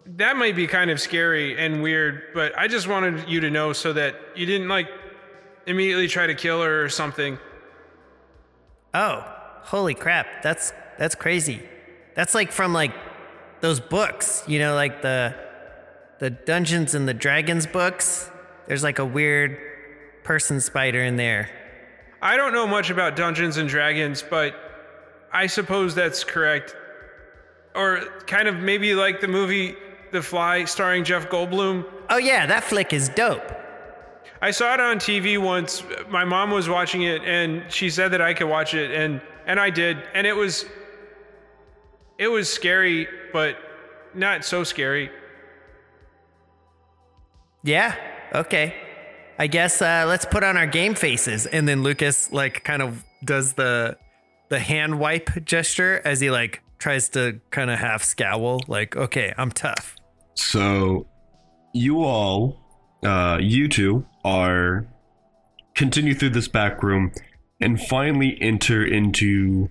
[0.06, 3.72] That might be kind of scary and weird, but I just wanted you to know
[3.72, 4.86] so that you didn't like
[5.66, 7.38] immediately try to kill her or something.
[8.92, 9.24] Oh,
[9.62, 10.42] holy crap!
[10.42, 11.62] That's that's crazy.
[12.14, 12.92] That's like from like
[13.60, 15.34] those books, you know, like the
[16.18, 18.30] the Dungeons and the Dragons books.
[18.66, 19.58] There's like a weird
[20.22, 21.50] person spider in there.
[22.22, 24.54] I don't know much about Dungeons and Dragons, but
[25.32, 26.74] I suppose that's correct.
[27.74, 29.76] Or kind of maybe like the movie
[30.12, 31.84] The Fly starring Jeff Goldblum.
[32.08, 33.42] Oh yeah, that flick is dope.
[34.40, 35.82] I saw it on TV once.
[36.08, 39.58] My mom was watching it and she said that I could watch it and and
[39.58, 40.64] I did and it was
[42.18, 43.56] it was scary, but
[44.14, 45.10] not so scary.
[47.64, 47.96] Yeah.
[48.32, 48.74] Okay.
[49.36, 53.04] I guess uh, let's put on our game faces, and then Lucas like kind of
[53.24, 53.98] does the
[54.48, 59.32] the hand wipe gesture as he like tries to kind of half scowl, like, okay,
[59.38, 59.96] I'm tough.
[60.34, 61.06] So,
[61.72, 62.60] you all,
[63.02, 64.86] uh, you two, are
[65.74, 67.12] continue through this back room
[67.60, 69.70] and finally enter into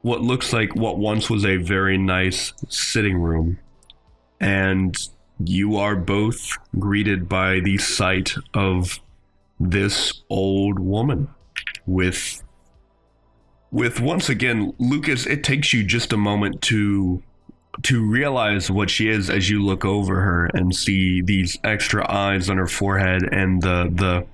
[0.00, 3.58] what looks like what once was a very nice sitting room.
[4.40, 4.96] And
[5.38, 9.00] you are both greeted by the sight of
[9.58, 11.28] this old woman
[11.86, 12.42] with
[13.70, 17.22] with once again Lucas it takes you just a moment to
[17.82, 22.48] to realize what she is as you look over her and see these extra eyes
[22.48, 24.26] on her forehead and the the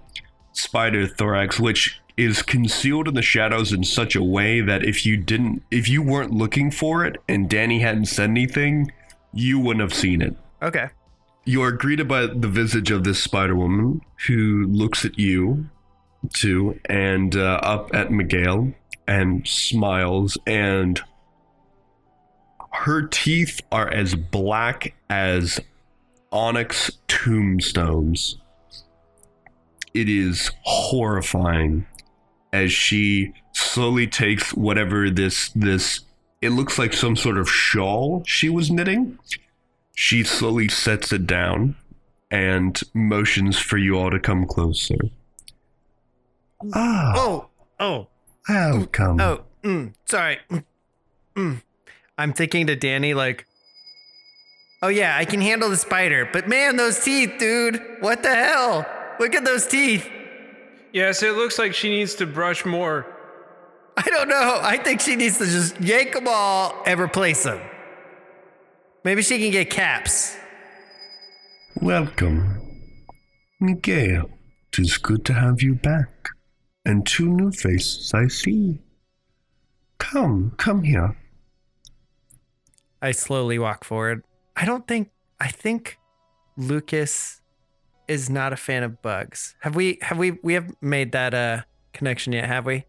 [0.53, 5.16] spider thorax which is concealed in the shadows in such a way that if you
[5.16, 8.92] didn't if you weren't looking for it and Danny hadn't said anything
[9.32, 10.88] you wouldn't have seen it Okay.
[11.44, 15.68] you are greeted by the visage of this spider woman who looks at you
[16.34, 18.72] too and uh, up at miguel
[19.08, 21.00] and smiles and
[22.72, 25.58] her teeth are as black as
[26.30, 28.36] onyx tombstones
[29.94, 31.86] it is horrifying
[32.52, 36.00] as she slowly takes whatever this this
[36.42, 39.18] it looks like some sort of shawl she was knitting
[40.01, 41.76] she slowly sets it down
[42.30, 44.94] and motions for you all to come closer.
[46.74, 47.48] Ah, Oh,
[47.78, 48.07] oh,
[48.48, 49.20] welcome.
[49.20, 49.42] oh.
[49.62, 50.38] Mm, sorry.
[50.51, 50.64] Mm,
[51.36, 51.62] mm.
[52.16, 53.44] I'm thinking to Danny like,
[54.82, 57.78] oh yeah, I can handle the spider, but man, those teeth, dude.
[58.01, 58.86] What the hell?
[59.18, 60.09] Look at those teeth.
[60.94, 63.05] Yes, it looks like she needs to brush more.
[63.98, 64.61] I don't know.
[64.62, 67.61] I think she needs to just yank them all and replace them.
[69.03, 70.36] Maybe she can get caps.
[71.80, 72.61] Welcome.
[73.59, 74.28] Miguel,
[74.72, 76.30] tis good to have you back.
[76.84, 78.80] And two new faces I see.
[79.98, 81.16] Come, come here.
[83.01, 84.24] I slowly walk forward.
[84.57, 85.98] I don't think I think
[86.57, 87.40] Lucas
[88.09, 89.55] is not a fan of bugs.
[89.61, 91.62] Have we have we we have made that uh
[91.94, 92.84] connection yet, have we?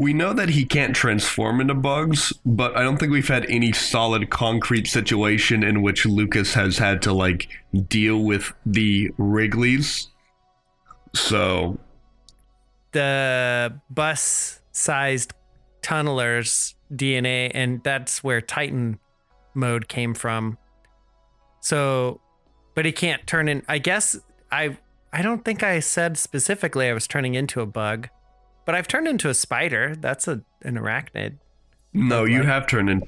[0.00, 3.70] We know that he can't transform into bugs, but I don't think we've had any
[3.72, 7.48] solid concrete situation in which Lucas has had to like
[7.86, 10.06] deal with the Wrigleys.
[11.14, 11.78] So
[12.92, 15.34] The bus sized
[15.82, 18.98] tunnelers DNA and that's where Titan
[19.52, 20.56] mode came from.
[21.60, 22.22] So
[22.74, 23.62] but he can't turn in.
[23.68, 24.18] I guess
[24.50, 24.78] I
[25.12, 28.08] I don't think I said specifically I was turning into a bug,
[28.70, 29.96] but I've turned into a spider.
[29.98, 31.38] That's a an arachnid.
[31.92, 33.02] No, Bug you have turned in.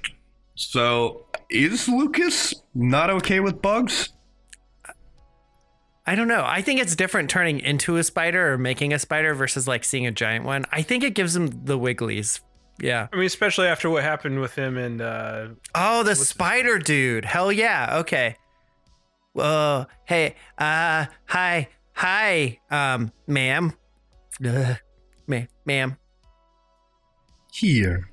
[0.56, 4.08] So, is Lucas not okay with bugs?
[6.04, 6.42] I don't know.
[6.44, 10.04] I think it's different turning into a spider or making a spider versus like seeing
[10.04, 10.64] a giant one.
[10.72, 12.40] I think it gives him the wigglies.
[12.80, 13.06] Yeah.
[13.12, 15.46] I mean, especially after what happened with him and uh,
[15.76, 17.24] Oh, the spider dude.
[17.24, 17.98] Hell yeah.
[18.00, 18.34] Okay.
[19.32, 19.86] Whoa.
[20.06, 20.34] Hey.
[20.58, 21.06] Uh.
[21.26, 21.68] Hi.
[21.92, 22.58] Hi.
[22.68, 23.12] Um.
[23.28, 23.74] Ma'am.
[24.44, 24.76] Ugh.
[25.32, 25.96] Ma- ma'am.
[27.52, 28.08] Here.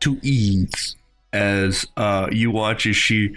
[0.00, 0.96] To ease.
[1.32, 3.34] As uh, you watch as she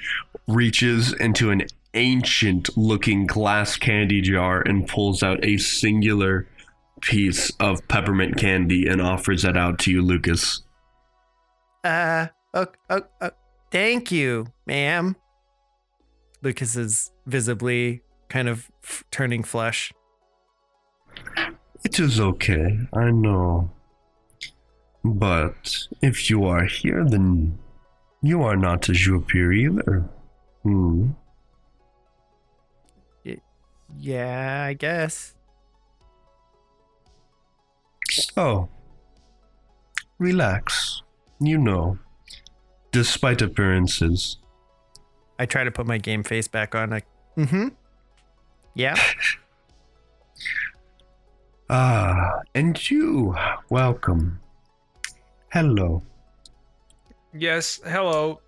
[0.48, 6.48] reaches into an ancient looking glass candy jar and pulls out a singular
[7.02, 10.62] piece of peppermint candy and offers that out to you, Lucas.
[11.84, 12.28] Uh.
[12.54, 12.68] Oh.
[12.90, 13.02] Oh.
[13.22, 13.32] oh
[13.72, 15.16] thank you, ma'am.
[16.42, 19.92] Lucas is visibly kind of f- turning flush.
[21.84, 23.72] It is okay, I know.
[25.04, 27.58] But if you are here, then
[28.22, 30.10] you are not as you appear either.
[30.64, 31.12] Hmm.
[33.98, 35.36] Yeah, I guess.
[38.10, 38.70] So,
[40.18, 41.02] relax.
[41.40, 41.98] You know,
[42.92, 44.38] despite appearances,
[45.38, 46.90] I try to put my game face back on.
[46.90, 47.06] Like,
[47.38, 47.70] mm-hmm.
[48.76, 48.96] Yeah.
[51.70, 53.36] ah, and you,
[53.70, 54.40] welcome.
[55.52, 56.04] Hello.
[57.34, 58.40] yes, hello.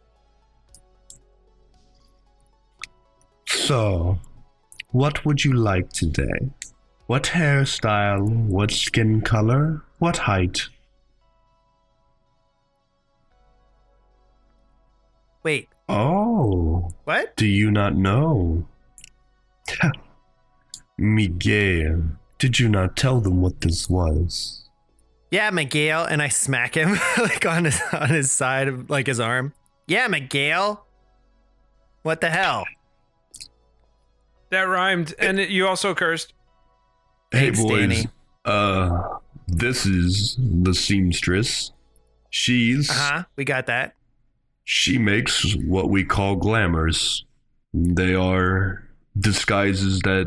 [3.47, 4.19] So,
[4.91, 6.51] what would you like today?
[7.07, 8.27] What hairstyle?
[8.47, 9.83] What skin color?
[9.99, 10.61] What height?
[15.43, 15.67] Wait.
[15.89, 17.35] Oh, What?
[17.35, 18.65] do you not know?
[20.97, 22.03] Miguel,
[22.41, 24.67] did you not tell them what this was?
[25.29, 29.19] Yeah, Miguel, and I smack him like on his on his side of like his
[29.19, 29.53] arm.
[29.87, 30.85] Yeah, Miguel.
[32.01, 32.65] What the hell?
[34.49, 36.33] That rhymed, and it, you also cursed.
[37.31, 38.07] Thanks, hey boys, Danny.
[38.43, 39.01] uh,
[39.47, 41.71] this is the seamstress.
[42.29, 43.23] She's Uh huh.
[43.35, 43.95] We got that.
[44.63, 47.23] she makes what we call glamours.
[47.73, 48.83] They are
[49.17, 50.25] disguises that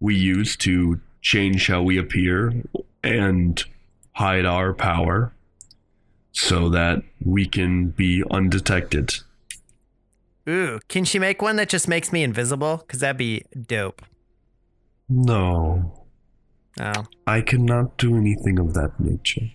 [0.00, 2.62] we use to change how we appear
[3.02, 3.62] and
[4.12, 5.32] hide our power
[6.32, 9.14] so that we can be undetected.
[10.48, 12.78] Ooh, can she make one that just makes me invisible?
[12.88, 14.02] Cause that'd be dope.
[15.08, 15.94] No,
[16.80, 17.06] Oh.
[17.26, 19.50] I cannot do anything of that nature.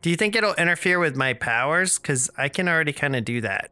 [0.00, 1.98] Do you think it'll interfere with my powers?
[1.98, 3.70] Cause I can already kind of do that.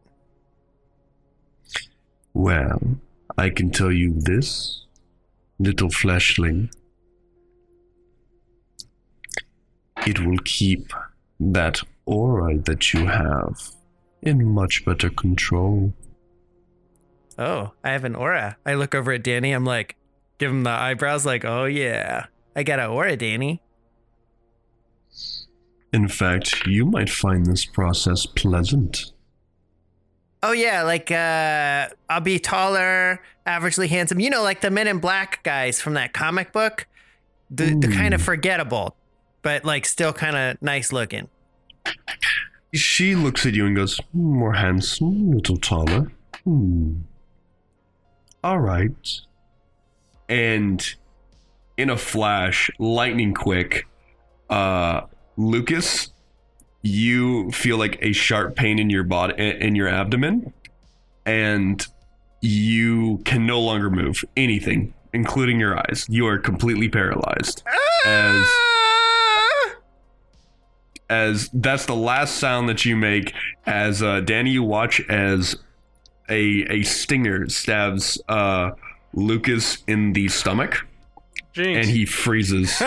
[2.35, 2.99] Well,
[3.37, 4.85] I can tell you this,
[5.59, 6.71] little fleshling.
[10.07, 10.93] It will keep
[11.39, 13.71] that aura that you have
[14.23, 15.93] in much better control.
[17.39, 18.57] Oh, I have an aura.
[18.67, 19.53] I look over at Danny.
[19.53, 19.97] I'm like,
[20.39, 21.25] give him the eyebrows.
[21.25, 23.63] Like, oh yeah, I got an aura, Danny.
[25.93, 29.13] In fact, you might find this process pleasant.
[30.43, 34.19] Oh yeah, like uh I'll be taller, averagely handsome.
[34.19, 36.87] You know, like the Men in Black guys from that comic book.
[37.51, 38.97] The the kind of forgettable,
[39.43, 41.29] but like still kind of nice looking.
[42.73, 46.11] She looks at you and goes, More handsome, little taller.
[46.45, 47.01] Hmm.
[48.43, 49.21] All right.
[50.29, 50.95] And
[51.77, 53.87] in a flash, lightning quick,
[54.49, 55.03] uh,
[55.37, 56.11] Lucas,
[56.83, 60.53] you feel like a sharp pain in your body, in your abdomen,
[61.25, 61.87] and
[62.41, 66.07] you can no longer move anything, including your eyes.
[66.09, 67.63] You are completely paralyzed.
[68.05, 68.45] As
[71.13, 73.35] as that's the last sound that you make
[73.67, 75.57] as uh, Danny you watch as
[76.31, 78.71] a a stinger stabs uh,
[79.13, 80.87] Lucas in the stomach
[81.53, 81.87] Jinx.
[81.87, 82.81] and he freezes.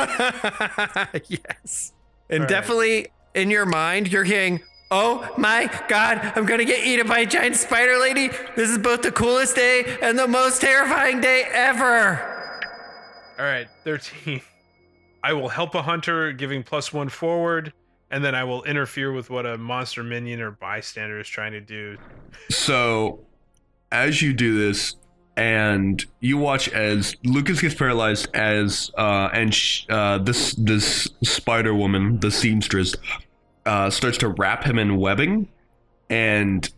[1.28, 1.94] yes.
[2.30, 2.50] And right.
[2.50, 7.26] definitely in your mind, you're hearing, oh my god, I'm gonna get eaten by a
[7.28, 8.30] giant spider lady.
[8.56, 12.32] This is both the coolest day and the most terrifying day ever.
[13.38, 14.42] All right, 13.
[15.24, 17.74] I will help a hunter, giving plus one forward,
[18.16, 21.59] and then I will interfere with what a monster minion or bystander is trying to
[21.59, 21.97] do.
[22.49, 23.20] so
[23.91, 24.95] as you do this
[25.36, 31.76] and you watch as Lucas gets paralyzed as uh, and sh- uh, this this spider
[31.76, 32.95] woman, the seamstress,
[33.66, 35.49] uh, starts to wrap him in webbing
[36.09, 36.70] and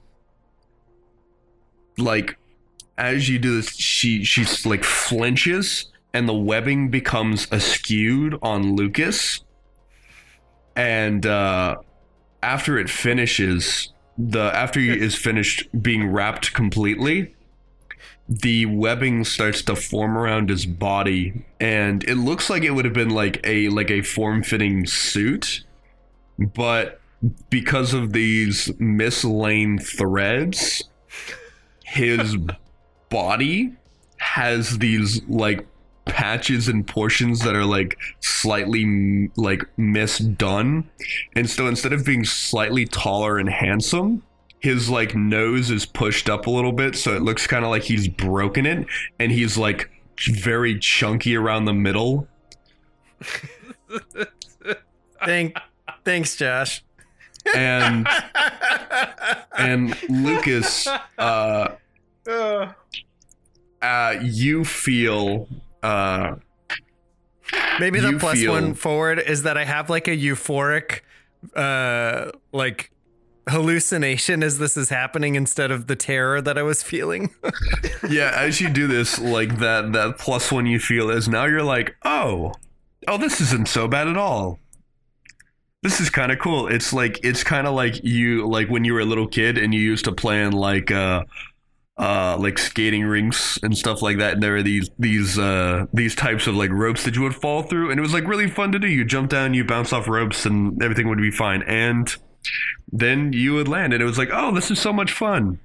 [2.00, 2.36] like
[2.98, 9.42] as you do this, she she's like flinches, and the webbing becomes askewed on Lucas.
[10.78, 11.78] And uh,
[12.44, 17.36] after it finishes, the after it is finished being wrapped completely,
[18.30, 22.94] the webbing starts to form around his body, and it looks like it would have
[22.94, 25.64] been like a like a form-fitting suit,
[26.38, 27.02] but
[27.50, 30.84] because of these mislain threads,
[31.84, 32.38] his
[33.10, 33.74] body
[34.18, 35.66] has these like
[36.08, 40.86] patches and portions that are like slightly like misdone.
[41.36, 44.24] And so instead of being slightly taller and handsome
[44.60, 47.84] his like nose is pushed up a little bit so it looks kind of like
[47.84, 48.88] he's broken it
[49.20, 49.90] and he's like
[50.26, 52.28] very chunky around the middle.
[55.24, 55.58] Thank,
[56.04, 56.84] thanks, Josh.
[57.56, 58.08] and
[59.58, 60.88] and lucas
[61.18, 61.76] uh.
[63.82, 65.48] uh you feel
[65.84, 66.36] uh
[67.80, 71.02] Maybe the plus feel- one forward is that I have like a euphoric,
[71.56, 72.92] uh, like
[73.50, 77.34] hallucination as this is happening instead of the terror that I was feeling.
[78.10, 81.64] Yeah, as you do this, like that that plus one you feel is now you're
[81.64, 82.54] like, oh,
[83.08, 84.60] oh, this isn't so bad at all.
[85.84, 86.68] This is kind of cool.
[86.68, 89.74] It's like it's kind of like you like when you were a little kid and
[89.74, 91.24] you used to play in like uh
[91.98, 94.34] uh like skating rinks and stuff like that.
[94.34, 97.64] And there are these these uh these types of like ropes that you would fall
[97.64, 97.90] through.
[97.90, 98.88] And it was like really fun to do.
[98.88, 101.64] You jump down you bounce off ropes and everything would be fine.
[101.64, 102.16] And
[102.92, 105.60] then you would land and it was like oh this is so much fun.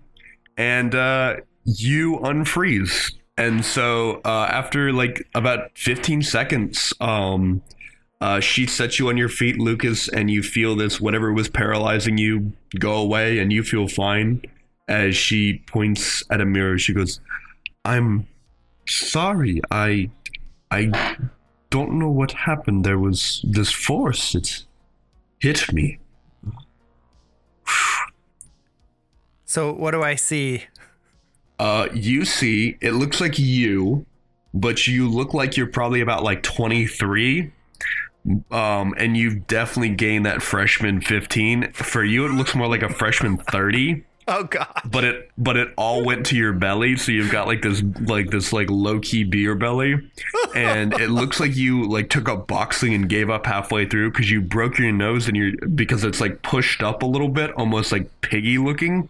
[0.56, 3.12] And uh you unfreeze.
[3.38, 7.62] And so uh, after like about 15 seconds um
[8.20, 12.18] uh, she sets you on your feet lucas and you feel this whatever was paralyzing
[12.18, 14.40] you go away and you feel fine
[14.92, 17.20] as she points at a mirror she goes
[17.84, 18.26] i'm
[18.86, 20.08] sorry i
[20.70, 21.18] i
[21.70, 24.64] don't know what happened there was this force it
[25.40, 25.98] hit me
[29.52, 30.64] so what do I see?
[31.58, 34.06] Uh, you see, it looks like you,
[34.54, 37.52] but you look like you're probably about like 23.
[38.50, 41.72] Um, and you've definitely gained that freshman 15.
[41.72, 44.02] For you, it looks more like a freshman 30.
[44.28, 44.68] Oh God.
[44.84, 48.30] But it, but it all went to your belly, so you've got like this, like
[48.30, 49.96] this, like low key beer belly,
[50.54, 54.30] and it looks like you like took up boxing and gave up halfway through because
[54.30, 57.90] you broke your nose and you're because it's like pushed up a little bit, almost
[57.90, 59.08] like piggy looking.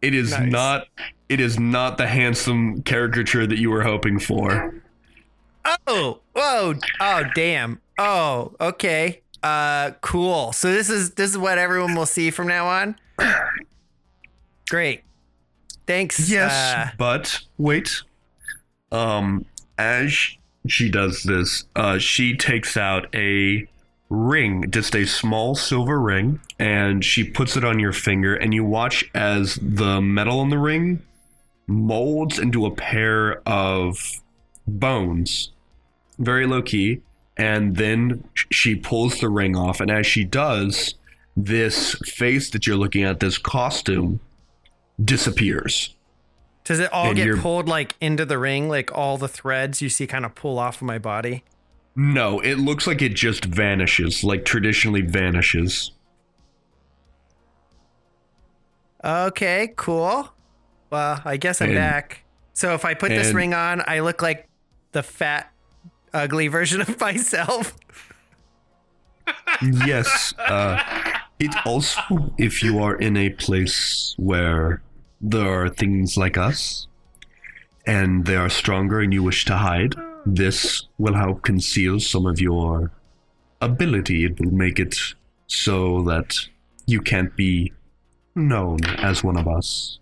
[0.00, 0.52] It is Nice.
[0.52, 0.86] not.
[1.28, 4.74] It is not the handsome caricature that you were hoping for.
[5.86, 7.80] Oh, whoa, oh, damn.
[7.98, 9.22] Oh, okay.
[9.42, 10.52] Uh, cool.
[10.52, 12.96] So this is this is what everyone will see from now on.
[14.68, 15.02] Great.
[15.86, 16.30] Thanks.
[16.30, 18.02] Yes, Uh, but wait.
[18.90, 19.44] Um,
[19.76, 20.16] as
[20.66, 23.66] she does this, uh, she takes out a
[24.08, 28.64] ring, just a small silver ring, and she puts it on your finger, and you
[28.64, 31.02] watch as the metal in the ring
[31.66, 34.20] molds into a pair of
[34.66, 35.50] bones,
[36.18, 37.00] very low key,
[37.36, 40.94] and then she pulls the ring off, and as she does,
[41.36, 44.20] this face that you're looking at, this costume,
[45.02, 45.94] disappears.
[46.64, 48.68] does it all and get pulled like into the ring?
[48.68, 51.44] Like all the threads you see kind of pull off of my body?
[51.96, 55.92] No, it looks like it just vanishes, like traditionally vanishes.
[59.04, 60.30] Okay, cool.
[60.90, 62.20] Well, I guess I'm And- back.
[62.56, 64.48] So if I put this ring on, I look like
[64.92, 65.52] the fat,
[66.12, 67.76] ugly version of myself.
[69.84, 70.80] yes, uh,
[71.38, 72.00] it also,
[72.38, 74.82] if you are in a place where
[75.20, 76.86] there are things like us,
[77.86, 82.40] and they are stronger and you wish to hide, this will help conceal some of
[82.40, 82.90] your
[83.60, 84.24] ability.
[84.24, 84.96] It will make it
[85.46, 86.34] so that
[86.86, 87.72] you can't be
[88.34, 89.98] known as one of us.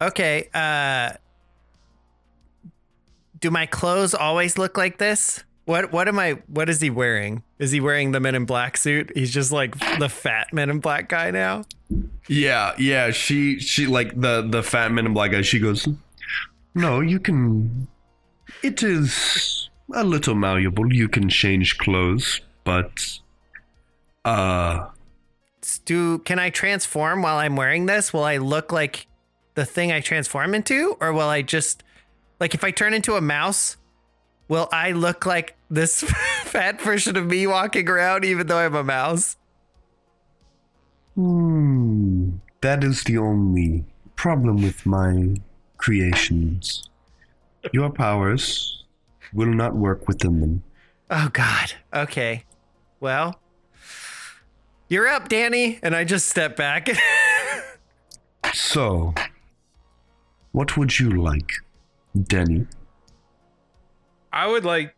[0.00, 0.48] Okay.
[0.54, 1.12] Uh,
[3.38, 5.44] do my clothes always look like this?
[5.70, 6.42] What what am I?
[6.48, 7.44] What is he wearing?
[7.60, 9.12] Is he wearing the Men in Black suit?
[9.14, 11.64] He's just like the fat Men in Black guy now.
[12.28, 13.10] Yeah, yeah.
[13.12, 15.42] She she like the the fat men in black guy.
[15.42, 15.88] She goes,
[16.74, 17.88] no, you can.
[18.62, 20.92] It is a little malleable.
[20.92, 23.18] You can change clothes, but
[24.24, 24.88] uh,
[25.84, 28.12] Do can I transform while I'm wearing this?
[28.12, 29.06] Will I look like
[29.54, 31.82] the thing I transform into, or will I just
[32.38, 33.76] like if I turn into a mouse?
[34.50, 36.02] Will I look like this
[36.42, 39.36] fat version of me walking around, even though I'm a mouse?
[41.14, 42.30] hmm,
[42.60, 43.84] that is the only
[44.16, 45.36] problem with my
[45.76, 46.88] creations.
[47.72, 48.84] Your powers
[49.32, 50.62] will not work within them.
[51.10, 51.74] Oh God.
[51.94, 52.44] Okay.
[52.98, 53.38] Well,
[54.88, 55.78] you're up, Danny.
[55.80, 56.88] And I just step back.
[58.52, 59.14] So,
[60.50, 61.52] what would you like,
[62.20, 62.66] Denny?
[64.32, 64.94] I would like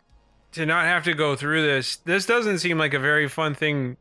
[0.52, 1.96] to not have to go through this.
[1.96, 3.96] This doesn't seem like a very fun thing.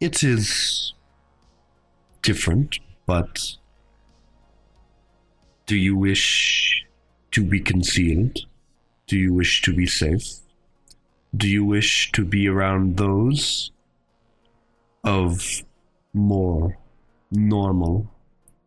[0.00, 0.94] It is
[2.22, 3.56] different, but
[5.66, 6.86] do you wish
[7.32, 8.38] to be concealed?
[9.08, 10.26] Do you wish to be safe?
[11.36, 13.72] Do you wish to be around those
[15.02, 15.62] of
[16.14, 16.78] more
[17.30, 18.10] normal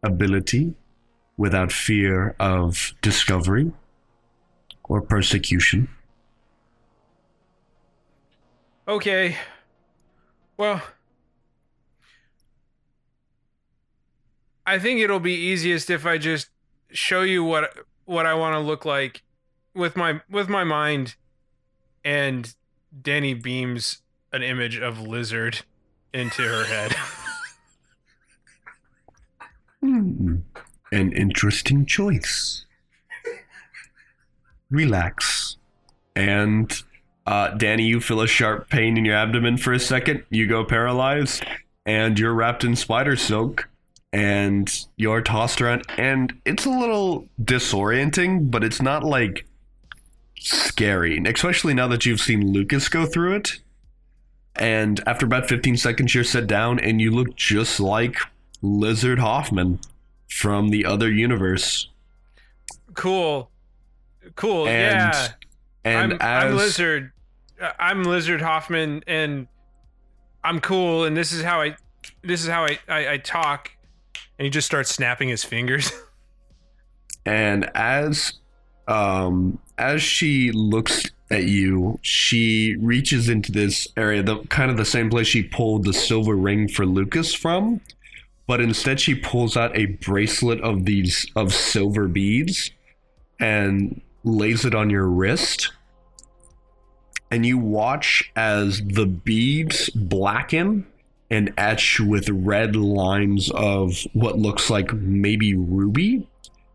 [0.03, 0.75] ability
[1.41, 3.71] without fear of discovery
[4.83, 5.87] or persecution?
[8.87, 9.35] Okay.
[10.55, 10.83] Well,
[14.67, 16.51] I think it'll be easiest if I just
[16.91, 17.75] show you what
[18.05, 19.23] what I want to look like
[19.73, 21.15] with my with my mind
[22.05, 22.53] and
[23.01, 25.63] Danny beams an image of lizard
[26.13, 26.95] into her head.
[29.83, 30.30] Hmm.
[30.91, 32.65] An interesting choice.
[34.69, 35.57] Relax.
[36.15, 36.81] And
[37.25, 40.23] uh, Danny, you feel a sharp pain in your abdomen for a second.
[40.29, 41.45] You go paralyzed,
[41.85, 43.69] and you're wrapped in spider silk,
[44.11, 45.83] and you're tossed around.
[45.97, 49.45] And it's a little disorienting, but it's not like
[50.37, 53.59] scary, especially now that you've seen Lucas go through it.
[54.55, 58.17] And after about 15 seconds, you're set down, and you look just like
[58.61, 59.79] Lizard Hoffman
[60.31, 61.89] from the other universe.
[62.93, 63.49] cool.
[64.35, 64.67] Cool.
[64.67, 65.27] And yeah.
[65.83, 67.11] and I'm, as I'm lizard.
[67.77, 69.47] I'm lizard Hoffman, and
[70.43, 71.03] I'm cool.
[71.03, 71.75] And this is how I,
[72.23, 73.71] this is how I, I, I talk.
[74.39, 75.91] And he just starts snapping his fingers.
[77.25, 78.33] and as
[78.87, 84.85] um as she looks at you, she reaches into this area, the kind of the
[84.85, 87.79] same place she pulled the silver ring for Lucas from,
[88.51, 92.69] but instead she pulls out a bracelet of these of silver beads
[93.39, 95.71] and lays it on your wrist.
[97.31, 100.85] And you watch as the beads blacken
[101.29, 106.27] and etch with red lines of what looks like maybe ruby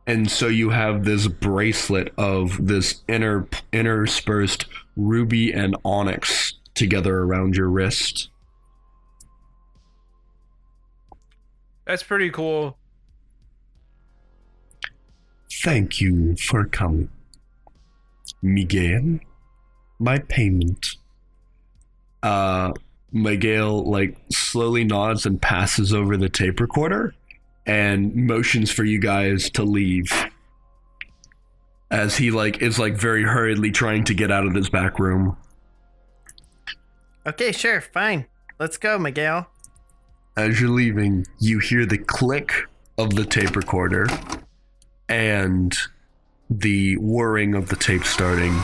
[0.06, 4.64] and so you have this bracelet of this inter interspersed
[4.96, 8.30] ruby and onyx together around your wrist.
[11.86, 12.76] That's pretty cool.
[15.62, 17.08] Thank you for coming.
[18.42, 19.20] Miguel,
[19.98, 20.96] my payment.
[22.22, 22.72] Uh
[23.12, 27.14] Miguel like slowly nods and passes over the tape recorder
[27.66, 30.12] and motions for you guys to leave.
[31.90, 35.36] As he like is like very hurriedly trying to get out of this back room.
[37.26, 38.26] okay, sure, fine.
[38.58, 39.48] Let's go, Miguel.
[40.36, 42.52] As you're leaving, you hear the click
[42.98, 44.06] of the tape recorder
[45.08, 45.74] and
[46.50, 48.54] the whirring of the tape starting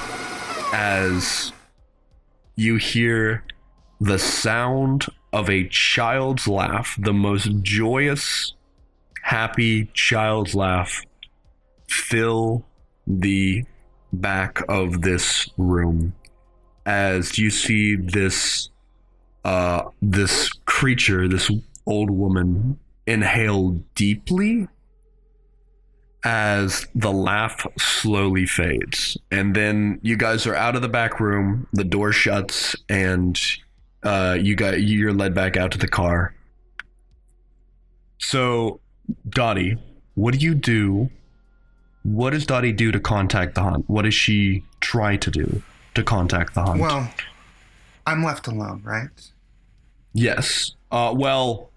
[0.75, 1.51] as
[2.57, 3.45] you hear
[4.01, 8.53] the sound of a child's laugh, the most joyous,
[9.23, 11.03] happy child's laugh,
[11.89, 12.66] fill
[13.07, 13.64] the
[14.12, 16.12] back of this room
[16.85, 18.68] as you see this
[19.45, 20.51] uh this
[20.83, 21.49] creature this
[21.87, 22.76] old woman
[23.07, 24.66] inhale deeply
[26.24, 29.16] as the laugh slowly fades.
[29.30, 33.41] And then you guys are out of the back room the door shuts and
[34.03, 36.35] uh you got you're led back out to the car.
[38.18, 38.80] So
[39.28, 39.76] dottie
[40.16, 41.11] what do you do?
[42.03, 43.89] What does dottie do to contact the hunt?
[43.89, 45.62] What does she try to do
[45.95, 46.80] to contact the hunt?
[46.80, 47.09] Well,
[48.05, 49.11] I'm left alone, right?
[50.14, 50.72] Yes.
[50.90, 51.70] Uh, well,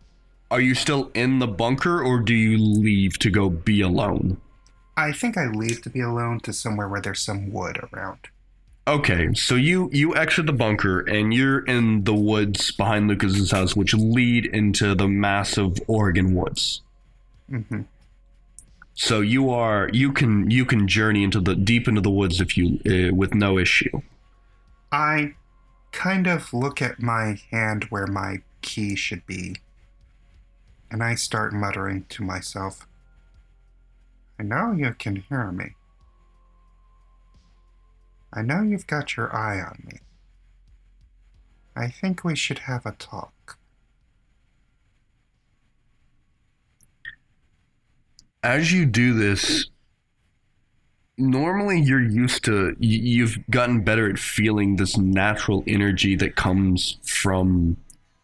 [0.51, 4.38] are you still in the bunker or do you leave to go be alone?
[4.97, 8.19] I think I leave to be alone to somewhere where there's some wood around.
[8.88, 13.75] Okay, so you you exit the bunker and you're in the woods behind Lucas's house,
[13.75, 16.81] which lead into the massive Oregon woods.
[17.49, 17.81] hmm
[18.93, 22.55] So you are you can you can journey into the deep into the woods if
[22.57, 24.01] you uh, with no issue.
[24.91, 25.33] I
[25.96, 29.56] kind of look at my hand where my key should be,
[30.91, 32.86] and I start muttering to myself,
[34.39, 35.76] I know you can hear me.
[38.32, 40.00] I know you've got your eye on me.
[41.76, 43.58] I think we should have a talk.
[48.46, 49.68] as you do this,
[51.18, 57.78] normally you're used to you've gotten better at feeling this natural energy that comes from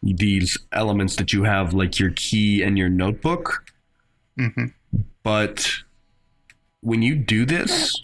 [0.04, 3.66] these elements that you have, like your key and your notebook.
[4.38, 4.66] hmm
[5.24, 5.70] But
[6.82, 8.02] when you do this,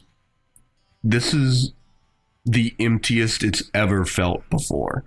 [1.03, 1.73] this is
[2.45, 5.05] the emptiest it's ever felt before.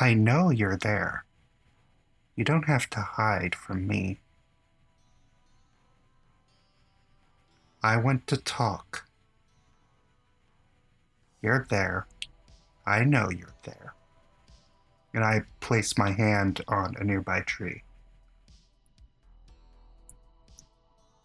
[0.00, 1.24] I know you're there.
[2.36, 4.20] You don't have to hide from me.
[7.82, 9.04] I want to talk.
[11.42, 12.06] You're there.
[12.86, 13.94] I know you're there.
[15.14, 17.82] And I place my hand on a nearby tree.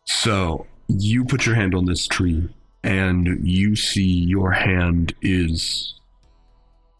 [0.05, 2.49] So you put your hand on this tree,
[2.83, 5.95] and you see your hand is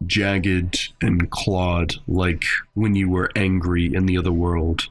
[0.05, 2.43] jagged and clawed like
[2.73, 4.87] when you were angry in the other world,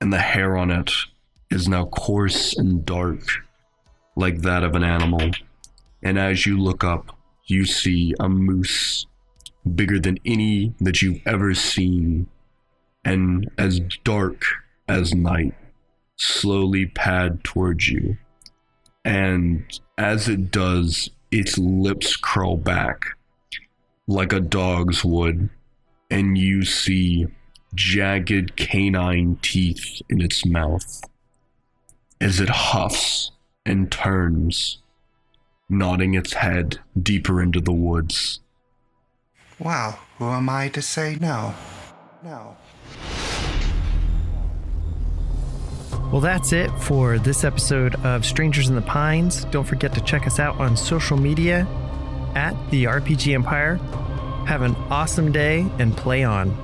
[0.00, 0.90] and the hair on it
[1.50, 3.45] is now coarse and dark
[4.16, 5.30] like that of an animal.
[6.02, 9.06] And as you look up, you see a moose
[9.74, 12.26] bigger than any that you've ever seen
[13.04, 14.44] and as dark
[14.88, 15.54] as night
[16.16, 18.16] slowly pad towards you.
[19.04, 19.64] And
[19.98, 23.04] as it does, its lips curl back
[24.08, 25.50] like a dog's would,
[26.10, 27.26] and you see
[27.74, 31.02] jagged canine teeth in its mouth
[32.20, 33.32] as it huffs
[33.66, 34.78] and turns,
[35.68, 38.40] nodding its head deeper into the woods.
[39.58, 41.54] Well, who am I to say no?
[42.22, 42.56] No.
[46.12, 49.44] Well, that's it for this episode of Strangers in the Pines.
[49.46, 51.66] Don't forget to check us out on social media
[52.36, 53.76] at the RPG Empire.
[54.46, 56.56] Have an awesome day and play on.